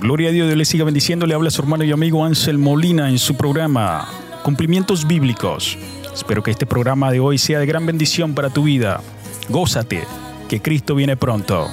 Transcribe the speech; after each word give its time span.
gloria. 0.00 0.30
A 0.30 0.32
Dios, 0.32 0.46
Dios 0.46 0.58
le 0.58 0.64
siga 0.64 0.84
bendiciendo. 0.84 1.26
Le 1.26 1.34
habla 1.34 1.50
su 1.50 1.62
hermano 1.62 1.84
y 1.84 1.92
amigo 1.92 2.24
Ansel 2.24 2.58
Molina 2.58 3.08
en 3.08 3.18
su 3.18 3.36
programa 3.36 4.08
Cumplimientos 4.42 5.06
Bíblicos. 5.06 5.78
Espero 6.14 6.42
que 6.42 6.50
este 6.50 6.66
programa 6.66 7.10
de 7.10 7.20
hoy 7.20 7.38
sea 7.38 7.58
de 7.58 7.66
gran 7.66 7.86
bendición 7.86 8.34
para 8.34 8.50
tu 8.50 8.64
vida. 8.64 9.00
Gózate, 9.48 10.04
que 10.48 10.60
Cristo 10.60 10.94
viene 10.94 11.16
pronto. 11.16 11.68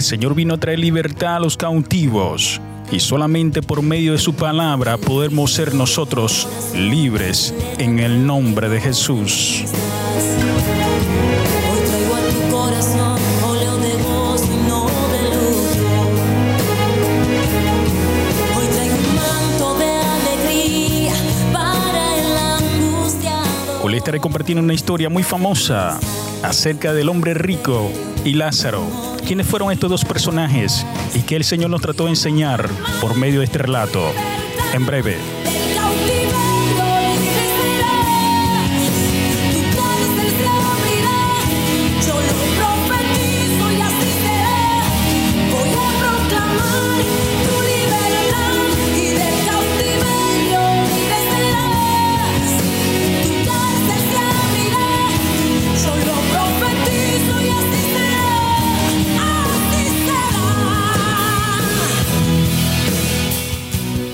El 0.00 0.06
Señor 0.06 0.34
vino 0.34 0.54
a 0.54 0.56
traer 0.56 0.78
libertad 0.78 1.36
a 1.36 1.40
los 1.40 1.58
cautivos 1.58 2.58
y 2.90 3.00
solamente 3.00 3.60
por 3.60 3.82
medio 3.82 4.12
de 4.12 4.18
su 4.18 4.32
palabra 4.32 4.96
podemos 4.96 5.52
ser 5.52 5.74
nosotros 5.74 6.48
libres 6.74 7.54
en 7.76 7.98
el 7.98 8.26
nombre 8.26 8.70
de 8.70 8.80
Jesús. 8.80 9.62
Hoy 23.82 23.96
estaré 23.96 24.18
compartiendo 24.18 24.64
una 24.64 24.72
historia 24.72 25.10
muy 25.10 25.22
famosa 25.22 26.00
acerca 26.42 26.94
del 26.94 27.10
hombre 27.10 27.34
rico 27.34 27.90
y 28.24 28.32
Lázaro. 28.32 29.09
¿Quiénes 29.26 29.46
fueron 29.46 29.70
estos 29.70 29.90
dos 29.90 30.04
personajes 30.04 30.84
y 31.14 31.22
que 31.22 31.36
el 31.36 31.44
Señor 31.44 31.70
nos 31.70 31.80
trató 31.80 32.04
de 32.04 32.10
enseñar 32.10 32.68
por 33.00 33.16
medio 33.16 33.40
de 33.40 33.46
este 33.46 33.58
relato? 33.58 34.02
En 34.74 34.86
breve. 34.86 35.39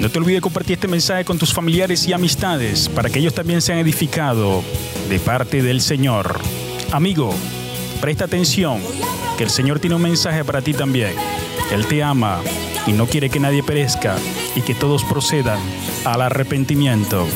No 0.07 0.13
te 0.13 0.21
olvides 0.21 0.41
compartir 0.41 0.75
este 0.75 0.87
mensaje 0.87 1.25
con 1.25 1.37
tus 1.37 1.53
familiares 1.53 2.07
y 2.07 2.13
amistades 2.13 2.89
para 2.89 3.11
que 3.11 3.19
ellos 3.19 3.35
también 3.35 3.61
sean 3.61 3.81
edificados 3.81 4.65
de 5.09 5.19
parte 5.19 5.63
del 5.63 5.81
Señor. 5.81 6.39
Amigo, 6.93 7.35
presta 8.01 8.27
atención, 8.27 8.81
que 9.37 9.43
el 9.43 9.51
Señor 9.51 9.81
tiene 9.81 9.97
un 9.97 10.03
mensaje 10.03 10.45
para 10.45 10.63
ti 10.63 10.75
también. 10.75 11.11
Él 11.73 11.87
te 11.89 12.05
ama 12.05 12.41
y 12.87 12.93
no 12.93 13.07
quiere 13.07 13.31
que 13.31 13.41
nadie 13.41 13.65
perezca 13.65 14.15
y 14.55 14.61
que 14.61 14.77
todos 14.77 15.03
procedan 15.03 15.59
al 16.05 16.23
arrepentimiento. 16.23 17.27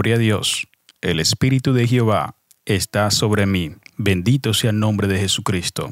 Gloria 0.00 0.16
a 0.16 0.18
Dios. 0.18 0.66
El 1.02 1.20
Espíritu 1.20 1.74
de 1.74 1.86
Jehová 1.86 2.34
está 2.64 3.10
sobre 3.10 3.44
mí. 3.44 3.72
Bendito 3.98 4.54
sea 4.54 4.70
el 4.70 4.80
nombre 4.80 5.08
de 5.08 5.18
Jesucristo. 5.18 5.90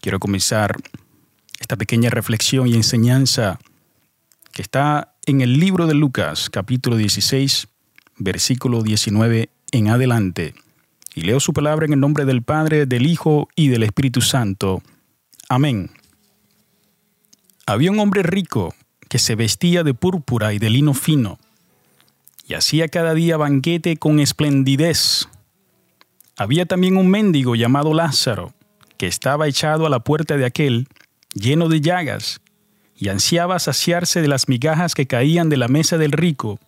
Quiero 0.00 0.20
comenzar 0.20 0.76
esta 1.58 1.74
pequeña 1.74 2.08
reflexión 2.08 2.68
y 2.68 2.74
enseñanza 2.74 3.58
que 4.52 4.62
está 4.62 5.16
en 5.26 5.40
el 5.40 5.58
libro 5.58 5.88
de 5.88 5.94
Lucas, 5.94 6.50
capítulo 6.50 6.96
16, 6.96 7.66
versículo 8.16 8.84
19 8.84 9.50
en 9.72 9.88
adelante. 9.88 10.54
Y 11.16 11.22
leo 11.22 11.40
su 11.40 11.52
palabra 11.52 11.86
en 11.86 11.94
el 11.94 12.00
nombre 12.00 12.24
del 12.24 12.44
Padre, 12.44 12.86
del 12.86 13.08
Hijo 13.08 13.48
y 13.56 13.70
del 13.70 13.82
Espíritu 13.82 14.20
Santo. 14.20 14.84
Amén. 15.48 15.90
Había 17.66 17.90
un 17.90 17.98
hombre 17.98 18.22
rico 18.22 18.72
que 19.08 19.18
se 19.18 19.34
vestía 19.34 19.82
de 19.82 19.94
púrpura 19.94 20.52
y 20.52 20.60
de 20.60 20.70
lino 20.70 20.94
fino 20.94 21.40
y 22.52 22.54
hacía 22.54 22.88
cada 22.88 23.14
día 23.14 23.38
banquete 23.38 23.96
con 23.96 24.20
esplendidez. 24.20 25.26
Había 26.36 26.66
también 26.66 26.98
un 26.98 27.08
mendigo 27.08 27.54
llamado 27.54 27.94
Lázaro, 27.94 28.52
que 28.98 29.06
estaba 29.06 29.48
echado 29.48 29.86
a 29.86 29.88
la 29.88 30.00
puerta 30.00 30.36
de 30.36 30.44
aquel, 30.44 30.86
lleno 31.32 31.70
de 31.70 31.80
llagas, 31.80 32.42
y 32.94 33.08
ansiaba 33.08 33.58
saciarse 33.58 34.20
de 34.20 34.28
las 34.28 34.50
migajas 34.50 34.94
que 34.94 35.06
caían 35.06 35.48
de 35.48 35.56
la 35.56 35.68
mesa 35.68 35.96
del 35.96 36.12
rico, 36.12 36.60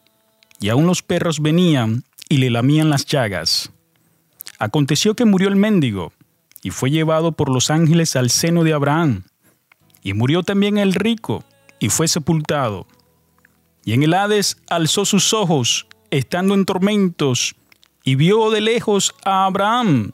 y 0.59 0.71
aun 0.71 0.87
los 0.87 1.03
perros 1.03 1.43
venían 1.43 2.05
y 2.31 2.39
le 2.39 2.49
lamían 2.49 2.89
las 2.89 3.05
llagas. 3.05 3.71
Aconteció 4.59 5.12
que 5.12 5.27
murió 5.27 5.49
el 5.49 5.56
mendigo, 5.56 6.15
y 6.62 6.71
fue 6.71 6.91
llevado 6.91 7.33
por 7.33 7.50
los 7.50 7.69
ángeles 7.69 8.17
al 8.17 8.31
seno 8.31 8.65
de 8.65 8.73
Abraham, 8.73 9.25
y 10.03 10.15
murió 10.15 10.44
también 10.44 10.78
el 10.78 10.94
rico, 10.94 11.44
y 11.78 11.91
fue 11.91 12.09
sepultado. 12.09 12.87
Y 13.84 13.93
en 13.93 14.03
el 14.03 14.15
Hades 14.15 14.56
alzó 14.69 15.05
sus 15.05 15.33
ojos, 15.33 15.87
estando 16.11 16.55
en 16.55 16.65
tormentos, 16.65 17.55
y 18.03 18.15
vio 18.15 18.50
de 18.50 18.61
lejos 18.61 19.15
a 19.25 19.47
Abraham 19.47 20.12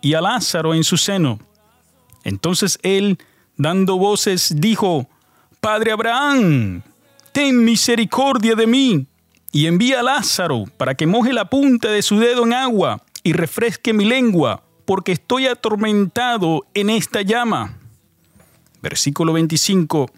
y 0.00 0.14
a 0.14 0.20
Lázaro 0.20 0.74
en 0.74 0.84
su 0.84 0.96
seno. 0.96 1.38
Entonces 2.24 2.78
él, 2.82 3.18
dando 3.56 3.98
voces, 3.98 4.54
dijo, 4.56 5.08
Padre 5.60 5.92
Abraham, 5.92 6.82
ten 7.32 7.64
misericordia 7.64 8.54
de 8.54 8.66
mí, 8.66 9.06
y 9.52 9.66
envía 9.66 10.00
a 10.00 10.02
Lázaro 10.02 10.64
para 10.78 10.94
que 10.94 11.06
moje 11.06 11.32
la 11.32 11.50
punta 11.50 11.90
de 11.90 12.02
su 12.02 12.18
dedo 12.18 12.44
en 12.44 12.54
agua 12.54 13.02
y 13.22 13.34
refresque 13.34 13.92
mi 13.92 14.06
lengua, 14.06 14.62
porque 14.86 15.12
estoy 15.12 15.46
atormentado 15.46 16.66
en 16.72 16.88
esta 16.88 17.20
llama. 17.20 17.78
Versículo 18.80 19.34
25. 19.34 20.10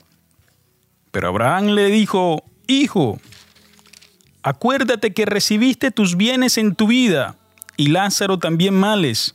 Pero 1.11 1.29
Abraham 1.29 1.67
le 1.71 1.87
dijo, 1.87 2.45
Hijo, 2.67 3.21
acuérdate 4.43 5.13
que 5.13 5.27
recibiste 5.27 5.91
tus 5.91 6.17
bienes 6.17 6.57
en 6.59 6.75
tu 6.75 6.87
vida, 6.87 7.37
y 7.77 7.89
Lázaro 7.89 8.39
también 8.39 8.75
males, 8.75 9.35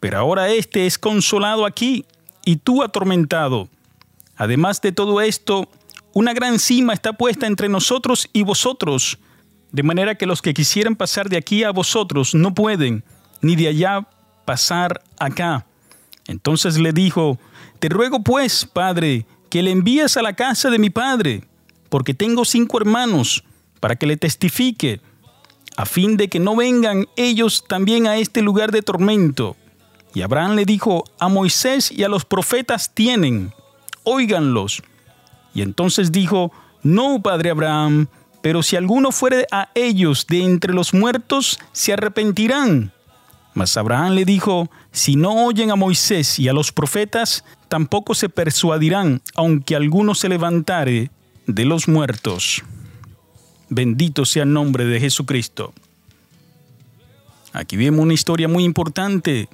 pero 0.00 0.18
ahora 0.18 0.50
éste 0.50 0.86
es 0.86 0.98
consolado 0.98 1.64
aquí, 1.64 2.04
y 2.44 2.56
tú 2.56 2.82
atormentado. 2.82 3.68
Además 4.36 4.80
de 4.82 4.92
todo 4.92 5.20
esto, 5.20 5.68
una 6.12 6.34
gran 6.34 6.58
cima 6.58 6.92
está 6.92 7.14
puesta 7.14 7.46
entre 7.46 7.68
nosotros 7.68 8.28
y 8.32 8.42
vosotros, 8.42 9.18
de 9.72 9.82
manera 9.82 10.14
que 10.14 10.26
los 10.26 10.42
que 10.42 10.54
quisieran 10.54 10.96
pasar 10.96 11.28
de 11.28 11.36
aquí 11.36 11.64
a 11.64 11.70
vosotros 11.70 12.34
no 12.34 12.54
pueden, 12.54 13.04
ni 13.40 13.56
de 13.56 13.68
allá 13.68 14.06
pasar 14.44 15.02
acá. 15.18 15.66
Entonces 16.26 16.78
le 16.78 16.92
dijo, 16.92 17.38
Te 17.78 17.88
ruego 17.88 18.22
pues, 18.22 18.64
Padre, 18.64 19.26
que 19.50 19.62
le 19.62 19.70
envíes 19.70 20.16
a 20.16 20.22
la 20.22 20.34
casa 20.34 20.70
de 20.70 20.78
mi 20.78 20.90
Padre, 20.90 21.44
porque 21.88 22.14
tengo 22.14 22.44
cinco 22.44 22.78
hermanos, 22.78 23.44
para 23.80 23.96
que 23.96 24.06
le 24.06 24.16
testifique, 24.16 25.00
a 25.76 25.84
fin 25.86 26.16
de 26.16 26.28
que 26.28 26.40
no 26.40 26.56
vengan 26.56 27.06
ellos 27.16 27.64
también 27.68 28.06
a 28.06 28.16
este 28.16 28.42
lugar 28.42 28.72
de 28.72 28.82
tormento. 28.82 29.56
Y 30.14 30.22
Abraham 30.22 30.54
le 30.54 30.64
dijo, 30.64 31.04
A 31.18 31.28
Moisés 31.28 31.92
y 31.92 32.02
a 32.02 32.08
los 32.08 32.24
profetas 32.24 32.94
tienen, 32.94 33.52
óiganlos. 34.02 34.82
Y 35.54 35.62
entonces 35.62 36.10
dijo, 36.10 36.52
No, 36.82 37.20
Padre 37.22 37.50
Abraham, 37.50 38.08
pero 38.40 38.62
si 38.62 38.76
alguno 38.76 39.12
fuere 39.12 39.46
a 39.50 39.70
ellos 39.74 40.26
de 40.28 40.42
entre 40.42 40.72
los 40.72 40.94
muertos, 40.94 41.58
se 41.72 41.92
arrepentirán. 41.92 42.92
Mas 43.54 43.76
Abraham 43.76 44.12
le 44.12 44.24
dijo, 44.24 44.70
si 44.92 45.16
no 45.16 45.46
oyen 45.46 45.70
a 45.70 45.76
Moisés 45.76 46.38
y 46.38 46.46
a 46.46 46.52
los 46.52 46.72
profetas, 46.72 47.42
tampoco 47.68 48.14
se 48.14 48.28
persuadirán, 48.28 49.22
aunque 49.34 49.74
alguno 49.74 50.14
se 50.14 50.28
levantare 50.28 51.10
de 51.46 51.64
los 51.64 51.88
muertos. 51.88 52.62
Bendito 53.68 54.24
sea 54.24 54.44
el 54.44 54.52
nombre 54.52 54.84
de 54.84 55.00
Jesucristo. 55.00 55.72
Aquí 57.52 57.76
vemos 57.76 58.00
una 58.00 58.14
historia 58.14 58.48
muy 58.48 58.64
importante, 58.64 59.48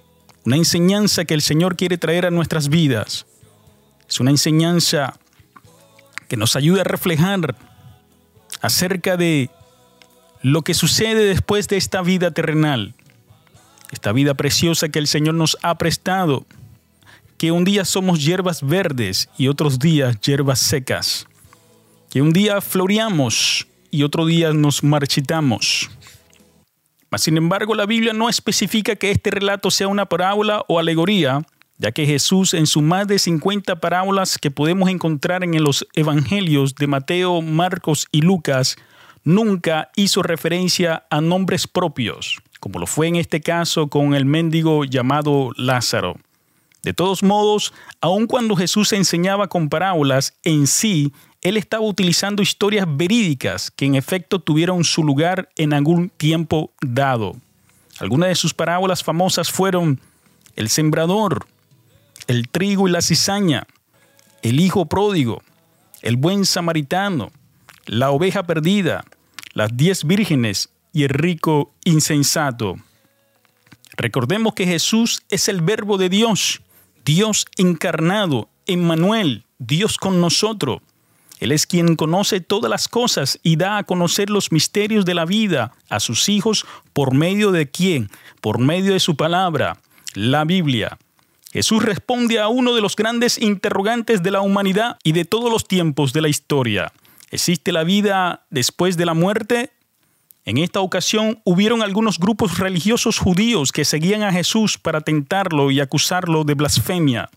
una 0.44 0.56
enseñanza 0.56 1.24
que 1.24 1.34
el 1.34 1.42
Señor 1.42 1.76
quiere 1.76 1.98
traer 1.98 2.26
a 2.26 2.30
nuestras 2.30 2.68
vidas. 2.68 3.26
Es 4.08 4.20
una 4.20 4.30
enseñanza 4.30 5.14
que 6.28 6.36
nos 6.36 6.56
ayuda 6.56 6.80
a 6.80 6.84
reflejar 6.84 7.54
acerca 8.60 9.16
de 9.16 9.50
lo 10.42 10.62
que 10.62 10.74
sucede 10.74 11.24
después 11.24 11.68
de 11.68 11.76
esta 11.76 12.02
vida 12.02 12.32
terrenal, 12.32 12.94
esta 13.92 14.12
vida 14.12 14.34
preciosa 14.34 14.88
que 14.88 14.98
el 14.98 15.06
Señor 15.06 15.34
nos 15.34 15.56
ha 15.62 15.78
prestado, 15.78 16.44
que 17.38 17.52
un 17.52 17.64
día 17.64 17.84
somos 17.84 18.24
hierbas 18.24 18.66
verdes 18.66 19.28
y 19.38 19.48
otros 19.48 19.78
días 19.78 20.20
hierbas 20.20 20.58
secas, 20.58 21.26
que 22.12 22.20
un 22.20 22.34
día 22.34 22.60
floreamos 22.60 23.66
y 23.90 24.02
otro 24.02 24.26
día 24.26 24.52
nos 24.52 24.84
marchitamos. 24.84 25.88
Sin 27.16 27.38
embargo, 27.38 27.74
la 27.74 27.86
Biblia 27.86 28.12
no 28.12 28.28
especifica 28.28 28.96
que 28.96 29.10
este 29.10 29.30
relato 29.30 29.70
sea 29.70 29.88
una 29.88 30.04
parábola 30.04 30.62
o 30.68 30.78
alegoría, 30.78 31.40
ya 31.78 31.90
que 31.90 32.04
Jesús 32.04 32.52
en 32.52 32.66
sus 32.66 32.82
más 32.82 33.08
de 33.08 33.18
50 33.18 33.80
parábolas 33.80 34.36
que 34.36 34.50
podemos 34.50 34.90
encontrar 34.90 35.42
en 35.42 35.64
los 35.64 35.88
evangelios 35.94 36.74
de 36.74 36.86
Mateo, 36.86 37.40
Marcos 37.40 38.06
y 38.12 38.20
Lucas, 38.20 38.76
nunca 39.24 39.90
hizo 39.96 40.22
referencia 40.22 41.06
a 41.08 41.22
nombres 41.22 41.66
propios, 41.66 42.42
como 42.60 42.78
lo 42.78 42.86
fue 42.86 43.08
en 43.08 43.16
este 43.16 43.40
caso 43.40 43.88
con 43.88 44.12
el 44.12 44.26
mendigo 44.26 44.84
llamado 44.84 45.52
Lázaro. 45.56 46.16
De 46.82 46.92
todos 46.92 47.22
modos, 47.22 47.72
aun 48.02 48.26
cuando 48.26 48.54
Jesús 48.54 48.92
enseñaba 48.92 49.48
con 49.48 49.70
parábolas, 49.70 50.36
en 50.42 50.66
sí 50.66 51.12
él 51.42 51.56
estaba 51.56 51.84
utilizando 51.84 52.40
historias 52.40 52.86
verídicas 52.88 53.70
que 53.72 53.84
en 53.84 53.96
efecto 53.96 54.38
tuvieron 54.38 54.84
su 54.84 55.02
lugar 55.02 55.50
en 55.56 55.72
algún 55.72 56.08
tiempo 56.08 56.72
dado. 56.80 57.36
Algunas 57.98 58.28
de 58.28 58.36
sus 58.36 58.54
parábolas 58.54 59.02
famosas 59.02 59.50
fueron 59.50 60.00
el 60.54 60.68
sembrador, 60.68 61.46
el 62.28 62.48
trigo 62.48 62.88
y 62.88 62.92
la 62.92 63.02
cizaña, 63.02 63.66
el 64.42 64.60
hijo 64.60 64.86
pródigo, 64.86 65.42
el 66.00 66.16
buen 66.16 66.46
samaritano, 66.46 67.32
la 67.86 68.10
oveja 68.10 68.44
perdida, 68.44 69.04
las 69.52 69.76
diez 69.76 70.04
vírgenes 70.04 70.70
y 70.92 71.02
el 71.02 71.10
rico 71.10 71.72
insensato. 71.84 72.76
Recordemos 73.96 74.54
que 74.54 74.66
Jesús 74.66 75.22
es 75.28 75.48
el 75.48 75.60
verbo 75.60 75.98
de 75.98 76.08
Dios, 76.08 76.62
Dios 77.04 77.46
encarnado, 77.56 78.48
Emmanuel, 78.66 79.44
Dios 79.58 79.98
con 79.98 80.20
nosotros. 80.20 80.80
Él 81.42 81.50
es 81.50 81.66
quien 81.66 81.96
conoce 81.96 82.40
todas 82.40 82.70
las 82.70 82.86
cosas 82.86 83.40
y 83.42 83.56
da 83.56 83.76
a 83.76 83.82
conocer 83.82 84.30
los 84.30 84.52
misterios 84.52 85.04
de 85.04 85.14
la 85.14 85.24
vida 85.24 85.72
a 85.88 85.98
sus 85.98 86.28
hijos 86.28 86.64
por 86.92 87.14
medio 87.14 87.50
de 87.50 87.68
quién? 87.68 88.10
Por 88.40 88.60
medio 88.60 88.92
de 88.92 89.00
su 89.00 89.16
palabra, 89.16 89.78
la 90.14 90.44
Biblia. 90.44 90.98
Jesús 91.52 91.82
responde 91.82 92.38
a 92.38 92.46
uno 92.46 92.76
de 92.76 92.80
los 92.80 92.94
grandes 92.94 93.38
interrogantes 93.42 94.22
de 94.22 94.30
la 94.30 94.40
humanidad 94.40 94.98
y 95.02 95.10
de 95.10 95.24
todos 95.24 95.50
los 95.50 95.66
tiempos 95.66 96.12
de 96.12 96.20
la 96.20 96.28
historia. 96.28 96.92
¿Existe 97.32 97.72
la 97.72 97.82
vida 97.82 98.46
después 98.50 98.96
de 98.96 99.06
la 99.06 99.14
muerte? 99.14 99.72
En 100.44 100.58
esta 100.58 100.78
ocasión 100.78 101.40
hubieron 101.42 101.82
algunos 101.82 102.20
grupos 102.20 102.58
religiosos 102.58 103.18
judíos 103.18 103.72
que 103.72 103.84
seguían 103.84 104.22
a 104.22 104.30
Jesús 104.30 104.78
para 104.78 105.00
tentarlo 105.00 105.72
y 105.72 105.80
acusarlo 105.80 106.44
de 106.44 106.54
blasfemia. 106.54 107.30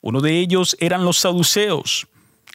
Uno 0.00 0.20
de 0.20 0.40
ellos 0.40 0.76
eran 0.80 1.04
los 1.04 1.18
saduceos, 1.18 2.08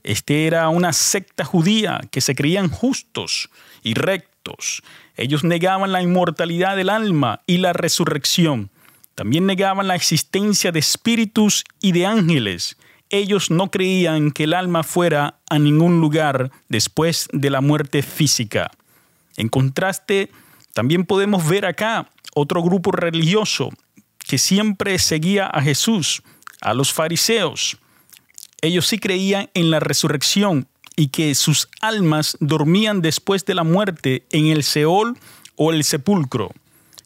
este 0.05 0.45
era 0.45 0.69
una 0.69 0.93
secta 0.93 1.43
judía 1.43 1.99
que 2.11 2.21
se 2.21 2.35
creían 2.35 2.69
justos 2.69 3.49
y 3.81 3.95
rectos. 3.95 4.83
Ellos 5.17 5.43
negaban 5.43 5.91
la 5.91 6.03
inmortalidad 6.03 6.75
del 6.75 6.91
alma 6.91 7.41
y 7.47 7.57
la 7.57 7.73
resurrección. 7.73 8.69
También 9.15 9.47
negaban 9.47 9.87
la 9.87 9.95
existencia 9.95 10.71
de 10.71 10.77
espíritus 10.77 11.63
y 11.81 11.91
de 11.91 12.05
ángeles. 12.05 12.77
Ellos 13.09 13.49
no 13.49 13.71
creían 13.71 14.29
que 14.29 14.43
el 14.43 14.53
alma 14.53 14.83
fuera 14.83 15.39
a 15.49 15.57
ningún 15.57 15.99
lugar 15.99 16.51
después 16.69 17.27
de 17.33 17.49
la 17.49 17.61
muerte 17.61 18.03
física. 18.03 18.69
En 19.37 19.49
contraste, 19.49 20.29
también 20.73 21.05
podemos 21.05 21.49
ver 21.49 21.65
acá 21.65 22.11
otro 22.35 22.61
grupo 22.61 22.91
religioso 22.91 23.71
que 24.19 24.37
siempre 24.37 24.99
seguía 24.99 25.47
a 25.47 25.63
Jesús, 25.63 26.21
a 26.61 26.75
los 26.75 26.93
fariseos. 26.93 27.79
Ellos 28.65 28.87
sí 28.87 28.97
creían 28.97 29.51
en 29.53 29.69
la 29.69 29.79
resurrección 29.79 30.67
y 30.95 31.09
que 31.09 31.35
sus 31.35 31.69
almas 31.81 32.35
dormían 32.39 33.03
después 33.03 33.45
de 33.45 33.53
la 33.53 33.63
muerte 33.63 34.23
en 34.31 34.47
el 34.47 34.63
Seol 34.63 35.19
o 35.55 35.71
el 35.71 35.83
sepulcro. 35.83 36.49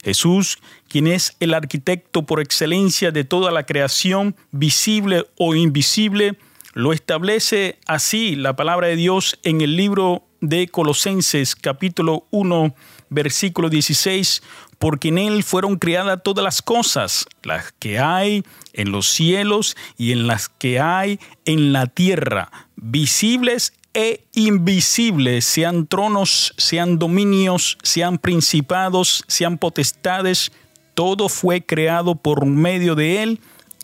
Jesús, 0.02 0.60
quien 0.88 1.08
es 1.08 1.36
el 1.42 1.54
arquitecto 1.54 2.26
por 2.26 2.40
excelencia 2.40 3.12
de 3.12 3.26
toda 3.26 3.52
la 3.52 3.66
creación, 3.66 4.38
visible 4.52 5.26
o 5.38 5.54
invisible, 5.54 6.38
lo 6.76 6.94
establece 6.94 7.78
así 7.86 8.38
la 8.38 8.56
palabra 8.56 8.88
de 8.88 8.96
Dios 8.96 9.38
en 9.44 9.60
el 9.60 9.76
libro 9.76 10.24
de 10.40 10.70
Colosenses 10.70 11.58
capítulo 11.58 12.26
1 12.32 12.74
versículo 13.10 13.70
16, 13.70 14.42
porque 14.78 15.10
en 15.10 15.18
Él 15.18 15.44
fueron 15.44 15.78
creadas 15.78 16.22
todas 16.24 16.44
las 16.44 16.62
cosas, 16.62 17.26
las 17.44 17.74
que 17.80 18.00
hay 18.00 18.44
en 18.74 18.92
los 18.92 19.10
cielos 19.10 19.76
y 19.98 20.12
en 20.12 20.28
las 20.28 20.50
que 20.50 20.80
hay 20.80 21.20
en 21.46 21.74
la 21.74 21.88
tierra, 21.88 22.52
visibles 22.76 23.74
e 23.94 24.24
invisibles, 24.34 25.46
sean 25.46 25.88
tronos, 25.88 26.54
sean 26.58 27.00
dominios, 27.00 27.78
sean 27.84 28.18
principados, 28.18 29.24
sean 29.28 29.58
potestades, 29.58 30.52
todo 30.94 31.28
fue 31.30 31.66
creado 31.66 32.16
por 32.16 32.46
medio 32.46 32.96
de 32.96 33.24
Él 33.24 33.40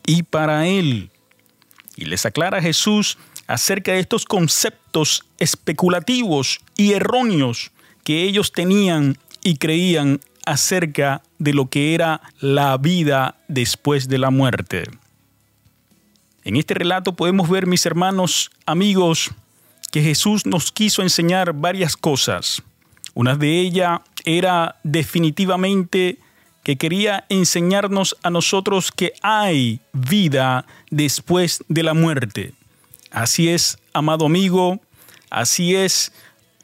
y 0.06 0.24
para 0.24 0.68
Él. 0.68 1.12
Y 1.95 2.06
les 2.06 2.25
aclara 2.25 2.61
Jesús 2.61 3.18
acerca 3.47 3.94
de 3.94 4.00
estos 4.00 4.26
conceptos 4.26 5.23
especulativos 5.40 6.59
y 6.76 6.94
erróneos 6.94 7.71
que 8.06 8.24
ellos 8.24 8.54
tenían 8.54 9.18
y 9.44 9.57
creían 9.57 10.21
acerca 10.45 11.24
de 11.40 11.54
lo 11.54 11.69
que 11.69 11.95
era 11.95 12.21
la 12.40 12.78
vida 12.78 13.35
después 13.47 14.07
de 14.07 14.19
la 14.19 14.30
muerte. 14.30 14.83
En 16.44 16.56
este 16.56 16.76
relato 16.76 17.16
podemos 17.16 17.50
ver, 17.50 17.66
mis 17.66 17.85
hermanos, 17.85 18.52
amigos, 18.68 19.31
que 19.92 20.04
Jesús 20.04 20.45
nos 20.45 20.71
quiso 20.71 21.02
enseñar 21.02 21.54
varias 21.54 21.97
cosas. 21.97 22.62
Una 23.16 23.35
de 23.35 23.59
ellas 23.59 24.02
era 24.24 24.76
definitivamente 24.83 26.19
que 26.64 26.78
quería 26.78 27.26
enseñarnos 27.30 28.18
a 28.21 28.30
nosotros 28.30 28.92
que 28.92 29.14
hay 29.24 29.80
vida 29.94 30.68
después 30.92 31.64
de 31.69 31.81
la 31.81 31.95
muerte. 31.95 32.54
Así 33.09 33.50
es, 33.50 33.80
amado 33.94 34.28
amigo, 34.28 34.80
así 35.31 35.76
es, 35.76 36.12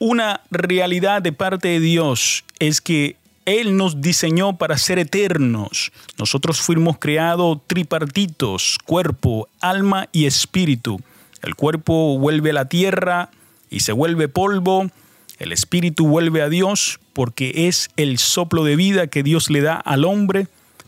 una 0.01 0.41
realidad 0.49 1.21
de 1.21 1.31
parte 1.31 1.67
de 1.67 1.79
Dios 1.79 2.43
es 2.57 2.81
que 2.81 3.17
Él 3.45 3.77
nos 3.77 4.01
diseñó 4.01 4.57
para 4.57 4.79
ser 4.79 4.97
eternos. 4.97 5.91
Nosotros 6.17 6.59
fuimos 6.59 6.97
creados 6.97 7.59
tripartitos, 7.67 8.79
cuerpo, 8.83 9.47
alma 9.59 10.09
y 10.11 10.25
espíritu. 10.25 10.99
El 11.43 11.53
cuerpo 11.53 12.17
vuelve 12.17 12.49
a 12.49 12.53
la 12.53 12.65
tierra 12.65 13.29
y 13.69 13.81
se 13.81 13.91
vuelve 13.91 14.27
polvo. 14.27 14.89
El 15.37 15.51
espíritu 15.51 16.07
vuelve 16.07 16.41
a 16.41 16.49
Dios 16.49 16.99
porque 17.13 17.67
es 17.67 17.91
el 17.95 18.17
soplo 18.17 18.63
de 18.63 18.75
vida 18.75 19.05
que 19.05 19.21
Dios 19.21 19.51
le 19.51 19.61
da 19.61 19.75
al 19.75 20.03
hombre 20.05 20.47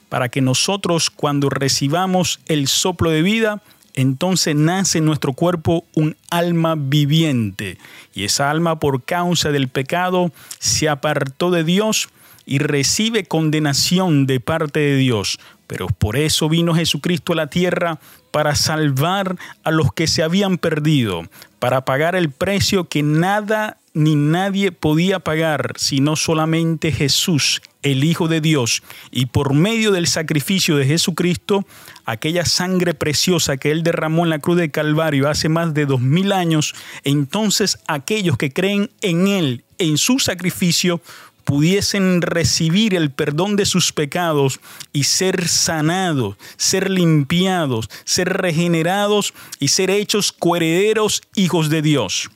para 0.09 0.29
que 0.29 0.41
nosotros 0.41 1.11
cuando 1.11 1.51
recibamos 1.51 2.39
el 2.47 2.67
soplo 2.67 3.11
de 3.11 3.21
vida 3.21 3.61
entonces 3.93 4.55
nace 4.55 4.97
en 4.97 5.05
nuestro 5.05 5.33
cuerpo 5.33 5.85
un 5.93 6.15
alma 6.29 6.75
viviente. 6.77 7.77
Y 8.13 8.23
esa 8.25 8.49
alma 8.49 8.79
por 8.79 9.03
causa 9.03 9.51
del 9.51 9.67
pecado 9.67 10.31
se 10.59 10.89
apartó 10.89 11.51
de 11.51 11.63
Dios 11.63 12.09
y 12.45 12.59
recibe 12.59 13.25
condenación 13.25 14.25
de 14.25 14.39
parte 14.39 14.79
de 14.79 14.97
Dios. 14.97 15.39
Pero 15.67 15.87
por 15.87 16.17
eso 16.17 16.49
vino 16.49 16.75
Jesucristo 16.75 17.33
a 17.33 17.37
la 17.37 17.47
tierra 17.47 17.99
para 18.31 18.55
salvar 18.55 19.37
a 19.63 19.71
los 19.71 19.93
que 19.93 20.07
se 20.07 20.23
habían 20.23 20.57
perdido, 20.57 21.23
para 21.59 21.85
pagar 21.85 22.15
el 22.15 22.31
precio 22.31 22.85
que 22.85 23.03
nada 23.03 23.77
ni 23.93 24.15
nadie 24.15 24.71
podía 24.71 25.19
pagar, 25.19 25.73
sino 25.77 26.15
solamente 26.15 26.91
Jesús, 26.91 27.61
el 27.83 28.03
Hijo 28.03 28.27
de 28.27 28.41
Dios. 28.41 28.81
Y 29.11 29.27
por 29.27 29.53
medio 29.53 29.91
del 29.91 30.07
sacrificio 30.07 30.77
de 30.77 30.85
Jesucristo, 30.85 31.65
aquella 32.05 32.45
sangre 32.45 32.93
preciosa 32.93 33.57
que 33.57 33.71
Él 33.71 33.83
derramó 33.83 34.23
en 34.23 34.31
la 34.31 34.39
cruz 34.39 34.57
de 34.57 34.71
Calvario 34.71 35.29
hace 35.29 35.47
más 35.49 35.73
de 35.73 35.85
dos 35.85 36.01
mil 36.01 36.31
años, 36.31 36.73
entonces 37.03 37.77
aquellos 37.87 38.37
que 38.37 38.51
creen 38.51 38.89
en 39.01 39.27
Él, 39.27 39.63
en 39.77 39.97
su 39.97 40.19
sacrificio, 40.19 41.01
pudiesen 41.43 42.21
recibir 42.21 42.95
el 42.95 43.11
perdón 43.11 43.55
de 43.57 43.65
sus 43.65 43.91
pecados 43.91 44.59
y 44.93 45.03
ser 45.03 45.47
sanados, 45.47 46.37
ser 46.57 46.89
limpiados, 46.89 47.89
ser 48.05 48.29
regenerados 48.29 49.33
y 49.59 49.67
ser 49.67 49.89
hechos 49.89 50.31
coherederos 50.31 51.21
hijos 51.35 51.69
de 51.69 51.81
Dios. 51.81 52.29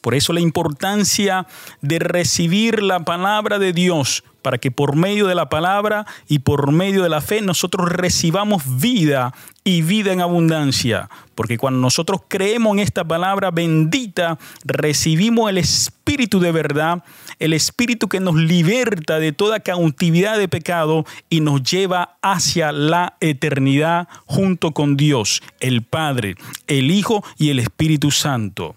Por 0.00 0.14
eso 0.14 0.32
la 0.32 0.40
importancia 0.40 1.46
de 1.82 1.98
recibir 1.98 2.82
la 2.82 3.00
palabra 3.04 3.58
de 3.58 3.72
Dios, 3.72 4.24
para 4.42 4.58
que 4.58 4.70
por 4.70 4.96
medio 4.96 5.26
de 5.26 5.34
la 5.34 5.48
palabra 5.48 6.06
y 6.26 6.38
por 6.38 6.72
medio 6.72 7.02
de 7.02 7.10
la 7.10 7.20
fe 7.20 7.42
nosotros 7.42 7.90
recibamos 7.90 8.80
vida 8.80 9.34
y 9.64 9.82
vida 9.82 10.12
en 10.12 10.20
abundancia. 10.20 11.10
Porque 11.34 11.58
cuando 11.58 11.80
nosotros 11.80 12.22
creemos 12.28 12.72
en 12.72 12.78
esta 12.80 13.04
palabra 13.04 13.50
bendita, 13.50 14.38
recibimos 14.64 15.50
el 15.50 15.58
Espíritu 15.58 16.40
de 16.40 16.52
verdad, 16.52 17.04
el 17.38 17.52
Espíritu 17.52 18.08
que 18.08 18.20
nos 18.20 18.36
liberta 18.36 19.18
de 19.18 19.32
toda 19.32 19.60
cautividad 19.60 20.38
de 20.38 20.48
pecado 20.48 21.04
y 21.28 21.40
nos 21.40 21.62
lleva 21.62 22.16
hacia 22.22 22.72
la 22.72 23.16
eternidad 23.20 24.08
junto 24.24 24.72
con 24.72 24.96
Dios, 24.96 25.42
el 25.60 25.82
Padre, 25.82 26.36
el 26.66 26.90
Hijo 26.90 27.22
y 27.36 27.50
el 27.50 27.58
Espíritu 27.58 28.10
Santo. 28.10 28.76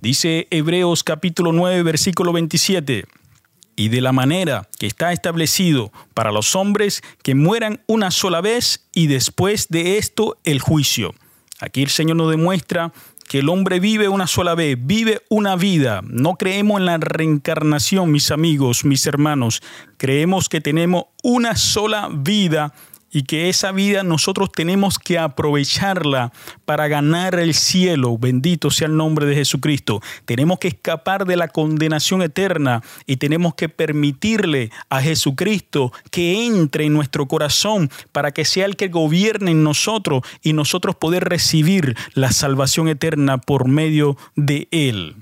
Dice 0.00 0.46
Hebreos 0.50 1.02
capítulo 1.02 1.52
9, 1.52 1.82
versículo 1.82 2.32
27. 2.32 3.06
Y 3.76 3.88
de 3.88 4.00
la 4.02 4.12
manera 4.12 4.68
que 4.78 4.86
está 4.86 5.12
establecido 5.12 5.90
para 6.12 6.32
los 6.32 6.54
hombres 6.54 7.02
que 7.22 7.34
mueran 7.34 7.80
una 7.86 8.10
sola 8.10 8.42
vez 8.42 8.86
y 8.92 9.06
después 9.06 9.68
de 9.68 9.96
esto 9.96 10.36
el 10.44 10.60
juicio. 10.60 11.14
Aquí 11.60 11.82
el 11.82 11.88
Señor 11.88 12.18
nos 12.18 12.30
demuestra 12.30 12.92
que 13.26 13.38
el 13.38 13.48
hombre 13.48 13.80
vive 13.80 14.08
una 14.08 14.26
sola 14.26 14.54
vez, 14.54 14.76
vive 14.78 15.22
una 15.30 15.56
vida. 15.56 16.02
No 16.04 16.36
creemos 16.36 16.78
en 16.78 16.86
la 16.86 16.98
reencarnación, 16.98 18.12
mis 18.12 18.30
amigos, 18.30 18.84
mis 18.84 19.06
hermanos. 19.06 19.62
Creemos 19.96 20.48
que 20.48 20.60
tenemos 20.60 21.06
una 21.22 21.56
sola 21.56 22.08
vida 22.12 22.72
y 23.10 23.22
que 23.22 23.48
esa 23.48 23.72
vida 23.72 24.02
nosotros 24.02 24.50
tenemos 24.52 24.98
que 24.98 25.18
aprovecharla 25.18 26.32
para 26.64 26.88
ganar 26.88 27.34
el 27.36 27.54
cielo. 27.54 28.18
Bendito 28.18 28.70
sea 28.70 28.88
el 28.88 28.96
nombre 28.96 29.26
de 29.26 29.34
Jesucristo. 29.34 30.02
Tenemos 30.24 30.58
que 30.58 30.68
escapar 30.68 31.24
de 31.24 31.36
la 31.36 31.48
condenación 31.48 32.22
eterna 32.22 32.82
y 33.06 33.16
tenemos 33.16 33.54
que 33.54 33.68
permitirle 33.68 34.70
a 34.90 35.00
Jesucristo 35.00 35.92
que 36.10 36.46
entre 36.46 36.84
en 36.84 36.92
nuestro 36.92 37.26
corazón 37.26 37.90
para 38.12 38.32
que 38.32 38.44
sea 38.44 38.66
el 38.66 38.76
que 38.76 38.88
gobierne 38.88 39.52
en 39.52 39.62
nosotros 39.62 40.22
y 40.42 40.52
nosotros 40.52 40.96
poder 40.96 41.24
recibir 41.24 41.96
la 42.14 42.32
salvación 42.32 42.88
eterna 42.88 43.38
por 43.38 43.68
medio 43.68 44.16
de 44.34 44.68
Él. 44.70 45.16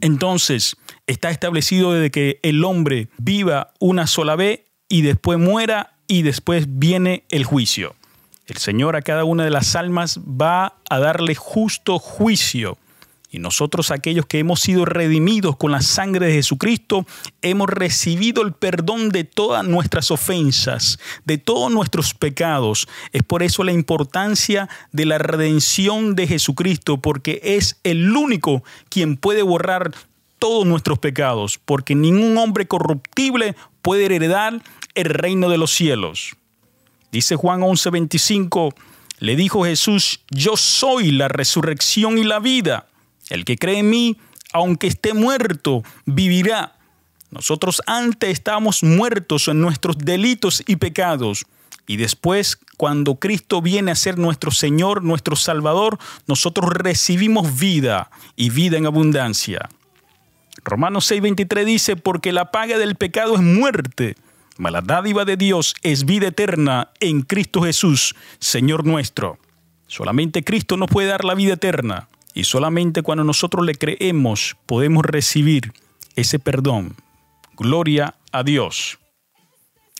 Entonces, 0.00 0.76
está 1.06 1.30
establecido 1.30 1.92
de 1.92 2.10
que 2.10 2.38
el 2.42 2.62
hombre 2.62 3.08
viva 3.18 3.72
una 3.80 4.06
sola 4.06 4.36
vez 4.36 4.60
y 4.88 5.02
después 5.02 5.38
muera 5.38 5.97
y 6.08 6.22
después 6.22 6.66
viene 6.68 7.22
el 7.28 7.44
juicio. 7.44 7.94
El 8.46 8.56
Señor 8.56 8.96
a 8.96 9.02
cada 9.02 9.24
una 9.24 9.44
de 9.44 9.50
las 9.50 9.76
almas 9.76 10.18
va 10.20 10.74
a 10.88 10.98
darle 10.98 11.34
justo 11.34 11.98
juicio. 11.98 12.78
Y 13.30 13.40
nosotros 13.40 13.90
aquellos 13.90 14.24
que 14.24 14.38
hemos 14.38 14.60
sido 14.60 14.86
redimidos 14.86 15.58
con 15.58 15.70
la 15.70 15.82
sangre 15.82 16.28
de 16.28 16.32
Jesucristo, 16.32 17.04
hemos 17.42 17.68
recibido 17.68 18.40
el 18.40 18.54
perdón 18.54 19.10
de 19.10 19.24
todas 19.24 19.66
nuestras 19.66 20.10
ofensas, 20.10 20.98
de 21.26 21.36
todos 21.36 21.70
nuestros 21.70 22.14
pecados. 22.14 22.88
Es 23.12 23.22
por 23.22 23.42
eso 23.42 23.64
la 23.64 23.72
importancia 23.72 24.70
de 24.92 25.04
la 25.04 25.18
redención 25.18 26.14
de 26.14 26.26
Jesucristo, 26.26 27.02
porque 27.02 27.42
es 27.44 27.78
el 27.84 28.16
único 28.16 28.64
quien 28.88 29.18
puede 29.18 29.42
borrar 29.42 29.92
todos 30.38 30.66
nuestros 30.66 30.98
pecados, 30.98 31.60
porque 31.62 31.94
ningún 31.94 32.38
hombre 32.38 32.66
corruptible 32.66 33.56
puede 33.82 34.06
heredar 34.06 34.62
el 35.00 35.10
reino 35.10 35.48
de 35.48 35.58
los 35.58 35.70
cielos. 35.70 36.36
Dice 37.12 37.36
Juan 37.36 37.60
11:25, 37.60 38.74
le 39.18 39.36
dijo 39.36 39.64
Jesús, 39.64 40.20
yo 40.30 40.56
soy 40.56 41.10
la 41.10 41.28
resurrección 41.28 42.18
y 42.18 42.24
la 42.24 42.38
vida. 42.38 42.86
El 43.30 43.44
que 43.44 43.56
cree 43.56 43.78
en 43.78 43.90
mí, 43.90 44.16
aunque 44.52 44.86
esté 44.86 45.14
muerto, 45.14 45.82
vivirá. 46.06 46.76
Nosotros 47.30 47.82
antes 47.86 48.30
estábamos 48.30 48.82
muertos 48.82 49.48
en 49.48 49.60
nuestros 49.60 49.98
delitos 49.98 50.62
y 50.66 50.76
pecados. 50.76 51.46
Y 51.86 51.96
después, 51.96 52.58
cuando 52.76 53.16
Cristo 53.16 53.60
viene 53.60 53.90
a 53.90 53.96
ser 53.96 54.18
nuestro 54.18 54.50
Señor, 54.50 55.02
nuestro 55.02 55.36
Salvador, 55.36 55.98
nosotros 56.26 56.70
recibimos 56.72 57.58
vida 57.58 58.10
y 58.36 58.50
vida 58.50 58.78
en 58.78 58.86
abundancia. 58.86 59.68
Romanos 60.64 61.10
6:23 61.10 61.64
dice, 61.64 61.96
porque 61.96 62.32
la 62.32 62.50
paga 62.50 62.78
del 62.78 62.96
pecado 62.96 63.34
es 63.34 63.40
muerte, 63.40 64.16
mas 64.58 64.72
la 64.72 64.82
dádiva 64.82 65.24
de 65.24 65.36
Dios 65.36 65.74
es 65.82 66.04
vida 66.04 66.28
eterna 66.28 66.90
en 67.00 67.22
Cristo 67.22 67.62
Jesús, 67.62 68.14
Señor 68.40 68.84
nuestro. 68.84 69.38
Solamente 69.86 70.44
Cristo 70.44 70.76
nos 70.76 70.90
puede 70.90 71.08
dar 71.08 71.24
la 71.24 71.34
vida 71.34 71.54
eterna 71.54 72.08
y 72.34 72.44
solamente 72.44 73.02
cuando 73.02 73.24
nosotros 73.24 73.64
le 73.64 73.74
creemos 73.74 74.56
podemos 74.66 75.04
recibir 75.04 75.72
ese 76.16 76.38
perdón. 76.38 76.96
Gloria 77.56 78.16
a 78.32 78.42
Dios. 78.42 78.98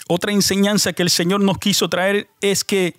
Otra 0.09 0.33
enseñanza 0.33 0.93
que 0.93 1.03
el 1.03 1.11
Señor 1.11 1.41
nos 1.41 1.59
quiso 1.59 1.89
traer 1.89 2.29
es 2.41 2.65
que 2.65 2.97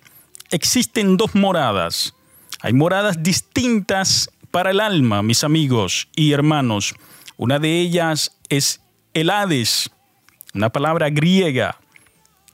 existen 0.50 1.16
dos 1.16 1.34
moradas. 1.34 2.14
Hay 2.62 2.72
moradas 2.72 3.22
distintas 3.22 4.30
para 4.50 4.70
el 4.70 4.80
alma, 4.80 5.22
mis 5.22 5.44
amigos 5.44 6.08
y 6.16 6.32
hermanos. 6.32 6.94
Una 7.36 7.58
de 7.58 7.80
ellas 7.80 8.36
es 8.48 8.80
el 9.14 9.30
Hades, 9.30 9.90
una 10.54 10.70
palabra 10.70 11.10
griega 11.10 11.78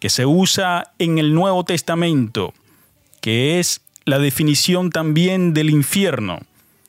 que 0.00 0.10
se 0.10 0.26
usa 0.26 0.92
en 0.98 1.18
el 1.18 1.34
Nuevo 1.34 1.64
Testamento, 1.64 2.52
que 3.20 3.58
es 3.58 3.80
la 4.04 4.18
definición 4.18 4.90
también 4.90 5.54
del 5.54 5.70
infierno, 5.70 6.40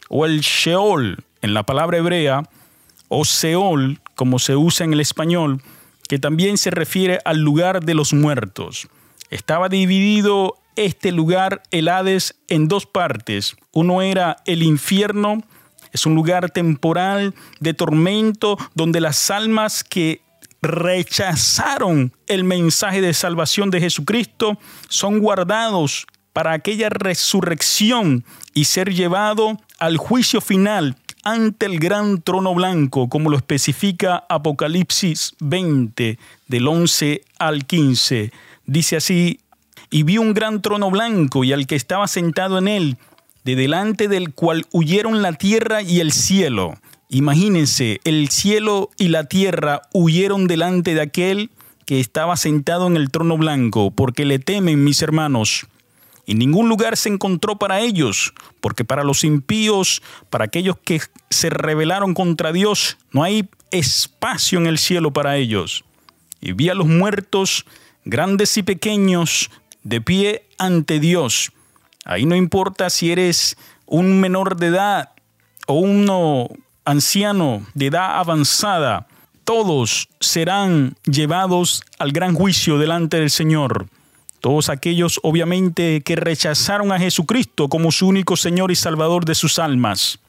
o 0.10 0.26
el 0.26 0.42
Sheol 0.42 1.24
en 1.42 1.54
la 1.54 1.64
palabra 1.64 1.98
hebrea, 1.98 2.44
o 3.08 3.26
Seol, 3.26 4.02
como 4.16 4.40
se 4.40 4.56
usa 4.56 4.86
en 4.86 4.94
el 4.94 5.00
español, 5.00 5.62
que 6.08 6.20
también 6.20 6.58
se 6.58 6.72
refiere 6.72 7.20
al 7.26 7.40
lugar 7.40 7.84
de 7.84 7.94
los 7.94 8.14
muertos. 8.14 8.88
Estaba 9.30 9.70
dividido 9.70 10.58
este 10.76 11.12
lugar, 11.12 11.64
el 11.72 11.88
Hades, 11.88 12.36
en 12.48 12.68
dos 12.68 12.86
partes. 12.86 13.56
Uno 13.72 14.02
era 14.02 14.38
el 14.46 14.64
infierno, 14.64 15.44
es 15.92 16.06
un 16.06 16.16
lugar 16.16 16.52
temporal 16.52 17.34
de 17.60 17.74
tormento 17.74 18.58
donde 18.76 19.02
las 19.02 19.32
almas 19.32 19.84
que 19.84 20.22
rechazaron 20.62 22.14
el 22.28 22.44
mensaje 22.44 23.02
de 23.02 23.14
salvación 23.14 23.70
de 23.70 23.80
Jesucristo 23.80 24.58
son 24.90 25.20
guardados 25.20 26.08
para 26.34 26.54
aquella 26.54 26.90
resurrección 26.90 28.24
y 28.54 28.66
ser 28.66 28.94
llevado 28.94 29.60
al 29.80 29.98
juicio 29.98 30.42
final 30.42 30.96
ante 31.24 31.66
el 31.66 31.80
gran 31.80 32.22
trono 32.22 32.54
blanco, 32.54 33.10
como 33.10 33.30
lo 33.30 33.38
especifica 33.38 34.24
Apocalipsis 34.30 35.34
20, 35.40 36.18
del 36.48 36.68
11 36.68 37.22
al 37.38 37.66
15. 37.66 38.32
Dice 38.66 38.96
así, 38.98 39.40
y 39.90 40.04
vi 40.04 40.18
un 40.18 40.34
gran 40.34 40.62
trono 40.62 40.92
blanco 40.92 41.44
y 41.44 41.54
al 41.54 41.68
que 41.68 41.76
estaba 41.76 42.08
sentado 42.08 42.58
en 42.58 42.68
él, 42.68 42.98
de 43.44 43.56
delante 43.56 44.08
del 44.08 44.34
cual 44.34 44.66
huyeron 44.72 45.22
la 45.22 45.34
tierra 45.34 45.82
y 45.82 46.02
el 46.02 46.12
cielo. 46.12 46.76
Imagínense, 47.10 48.02
el 48.04 48.30
cielo 48.30 48.90
y 48.98 49.08
la 49.08 49.26
tierra 49.26 49.82
huyeron 49.94 50.48
delante 50.48 50.94
de 50.94 51.02
aquel 51.02 51.52
que 51.86 52.00
estaba 52.00 52.36
sentado 52.36 52.88
en 52.88 52.98
el 52.98 53.12
trono 53.12 53.38
blanco, 53.38 53.92
porque 53.92 54.26
le 54.26 54.40
temen, 54.40 54.84
mis 54.84 55.02
hermanos. 55.02 55.68
Y 56.26 56.36
ningún 56.36 56.68
lugar 56.68 56.98
se 56.98 57.08
encontró 57.08 57.58
para 57.58 57.80
ellos, 57.80 58.34
porque 58.60 58.84
para 58.84 59.06
los 59.06 59.24
impíos, 59.24 60.02
para 60.30 60.46
aquellos 60.46 60.78
que 60.84 61.02
se 61.30 61.50
rebelaron 61.50 62.14
contra 62.14 62.52
Dios, 62.52 62.98
no 63.12 63.24
hay 63.24 63.50
espacio 63.72 64.60
en 64.60 64.68
el 64.68 64.78
cielo 64.78 65.14
para 65.14 65.38
ellos. 65.38 65.86
Y 66.42 66.52
vi 66.52 66.68
a 66.68 66.76
los 66.76 66.88
muertos, 66.88 67.66
grandes 68.04 68.58
y 68.58 68.64
pequeños, 68.64 69.50
de 69.84 70.02
pie 70.02 70.44
ante 70.58 71.00
Dios 71.00 71.54
Ahí 72.08 72.26
no 72.26 72.38
importa 72.38 72.90
si 72.90 73.12
eres 73.12 73.58
un 73.86 74.22
menor 74.22 74.56
de 74.56 74.68
edad 74.68 75.10
o 75.68 75.74
uno 75.74 76.48
anciano 76.88 77.63
de 77.74 77.88
edad 77.88 78.17
avanzada, 78.17 79.08
todos 79.44 80.08
serán 80.22 80.96
llevados 81.03 81.84
al 82.00 82.13
gran 82.13 82.34
juicio 82.34 82.77
delante 82.77 83.17
del 83.17 83.29
Señor. 83.29 83.88
Todos 84.39 84.70
aquellos, 84.70 85.20
obviamente, 85.22 86.01
que 86.01 86.15
rechazaron 86.15 86.94
a 86.94 87.00
Jesucristo 87.00 87.67
como 87.67 87.91
su 87.91 88.08
único 88.08 88.38
Señor 88.38 88.72
y 88.72 88.75
Salvador 88.75 89.25
de 89.25 89.36
sus 89.36 89.60
almas. 89.60 90.20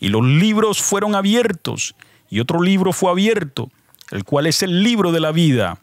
Y 0.00 0.08
los 0.08 0.24
libros 0.24 0.80
fueron 0.80 1.14
abiertos, 1.14 1.94
y 2.30 2.40
otro 2.40 2.62
libro 2.62 2.94
fue 2.94 3.10
abierto, 3.10 3.70
el 4.10 4.24
cual 4.24 4.46
es 4.46 4.62
el 4.62 4.82
libro 4.82 5.12
de 5.12 5.20
la 5.20 5.30
vida. 5.30 5.78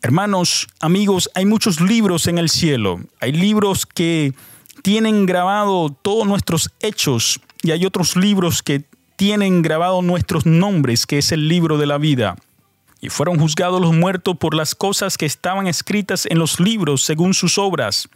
Hermanos, 0.00 0.68
amigos, 0.80 1.28
hay 1.34 1.44
muchos 1.44 1.82
libros 1.82 2.28
en 2.28 2.38
el 2.38 2.48
cielo. 2.48 3.00
Hay 3.20 3.32
libros 3.32 3.84
que 3.84 4.32
tienen 4.82 5.26
grabado 5.26 5.90
todos 5.90 6.26
nuestros 6.26 6.70
hechos 6.80 7.40
y 7.62 7.72
hay 7.72 7.84
otros 7.84 8.16
libros 8.16 8.62
que 8.62 8.84
tienen 9.18 9.62
grabado 9.62 10.00
nuestros 10.00 10.46
nombres, 10.46 11.04
que 11.04 11.18
es 11.18 11.32
el 11.32 11.48
libro 11.48 11.76
de 11.76 11.86
la 11.86 11.98
vida. 11.98 12.36
Y 13.00 13.08
fueron 13.08 13.40
juzgados 13.40 13.80
los 13.80 13.92
muertos 13.92 14.36
por 14.38 14.54
las 14.54 14.76
cosas 14.76 15.18
que 15.18 15.26
estaban 15.26 15.66
escritas 15.66 16.24
en 16.24 16.38
los 16.38 16.60
libros 16.60 17.02
según 17.02 17.34
sus 17.34 17.58
obras. 17.58 18.08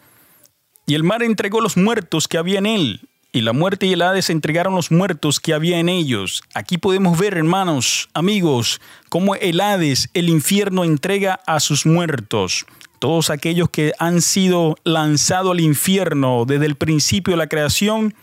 Y 0.87 0.95
el 0.95 1.03
mar 1.03 1.25
entregó 1.25 1.61
los 1.61 1.77
muertos 1.77 2.29
que 2.29 2.39
había 2.39 2.61
en 2.61 2.67
él, 2.67 3.09
y 3.33 3.41
la 3.41 3.53
muerte 3.53 3.87
y 3.87 3.95
el 3.95 4.03
Hades 4.03 4.31
entregaron 4.31 4.77
los 4.77 4.93
muertos 4.93 5.41
que 5.41 5.55
había 5.55 5.81
en 5.81 5.89
ellos. 5.89 6.45
Aquí 6.55 6.79
podemos 6.79 7.19
ver, 7.19 7.37
hermanos, 7.37 8.09
amigos, 8.15 8.81
cómo 9.09 9.35
el 9.35 9.61
Hades, 9.61 10.09
el 10.15 10.29
infierno, 10.29 10.85
entrega 10.85 11.41
a 11.49 11.59
sus 11.59 11.85
muertos. 11.85 12.65
Todos 13.01 13.31
aquellos 13.31 13.71
que 13.71 13.93
han 13.99 14.23
sido 14.23 14.77
lanzados 14.85 15.51
al 15.51 15.61
infierno 15.61 16.45
desde 16.47 16.67
el 16.67 16.77
principio 16.77 17.33
de 17.33 17.39
la 17.39 17.49
creación, 17.49 18.15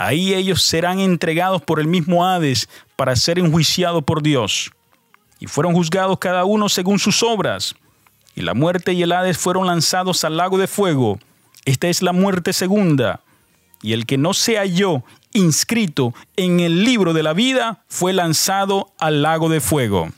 ahí 0.00 0.34
ellos 0.34 0.62
serán 0.62 0.98
entregados 0.98 1.62
por 1.62 1.80
el 1.80 1.86
mismo 1.86 2.26
Hades 2.26 2.68
para 2.96 3.16
ser 3.16 3.38
enjuiciados 3.38 4.02
por 4.04 4.22
Dios. 4.22 4.70
Y 5.38 5.46
fueron 5.46 5.74
juzgados 5.74 6.18
cada 6.18 6.44
uno 6.44 6.68
según 6.68 6.98
sus 6.98 7.22
obras. 7.22 7.74
Y 8.34 8.42
la 8.42 8.54
muerte 8.54 8.92
y 8.92 9.02
el 9.02 9.12
Hades 9.12 9.38
fueron 9.38 9.66
lanzados 9.66 10.24
al 10.24 10.36
lago 10.36 10.58
de 10.58 10.66
fuego. 10.66 11.18
Esta 11.64 11.88
es 11.88 12.02
la 12.02 12.12
muerte 12.12 12.52
segunda 12.52 13.20
y 13.82 13.92
el 13.92 14.06
que 14.06 14.18
no 14.18 14.34
se 14.34 14.56
halló 14.56 15.02
inscrito 15.32 16.14
en 16.36 16.60
el 16.60 16.84
libro 16.84 17.12
de 17.12 17.22
la 17.22 17.32
vida 17.32 17.84
fue 17.88 18.12
lanzado 18.12 18.92
al 18.98 19.22
lago 19.22 19.48
de 19.48 19.60
fuego. 19.60 20.10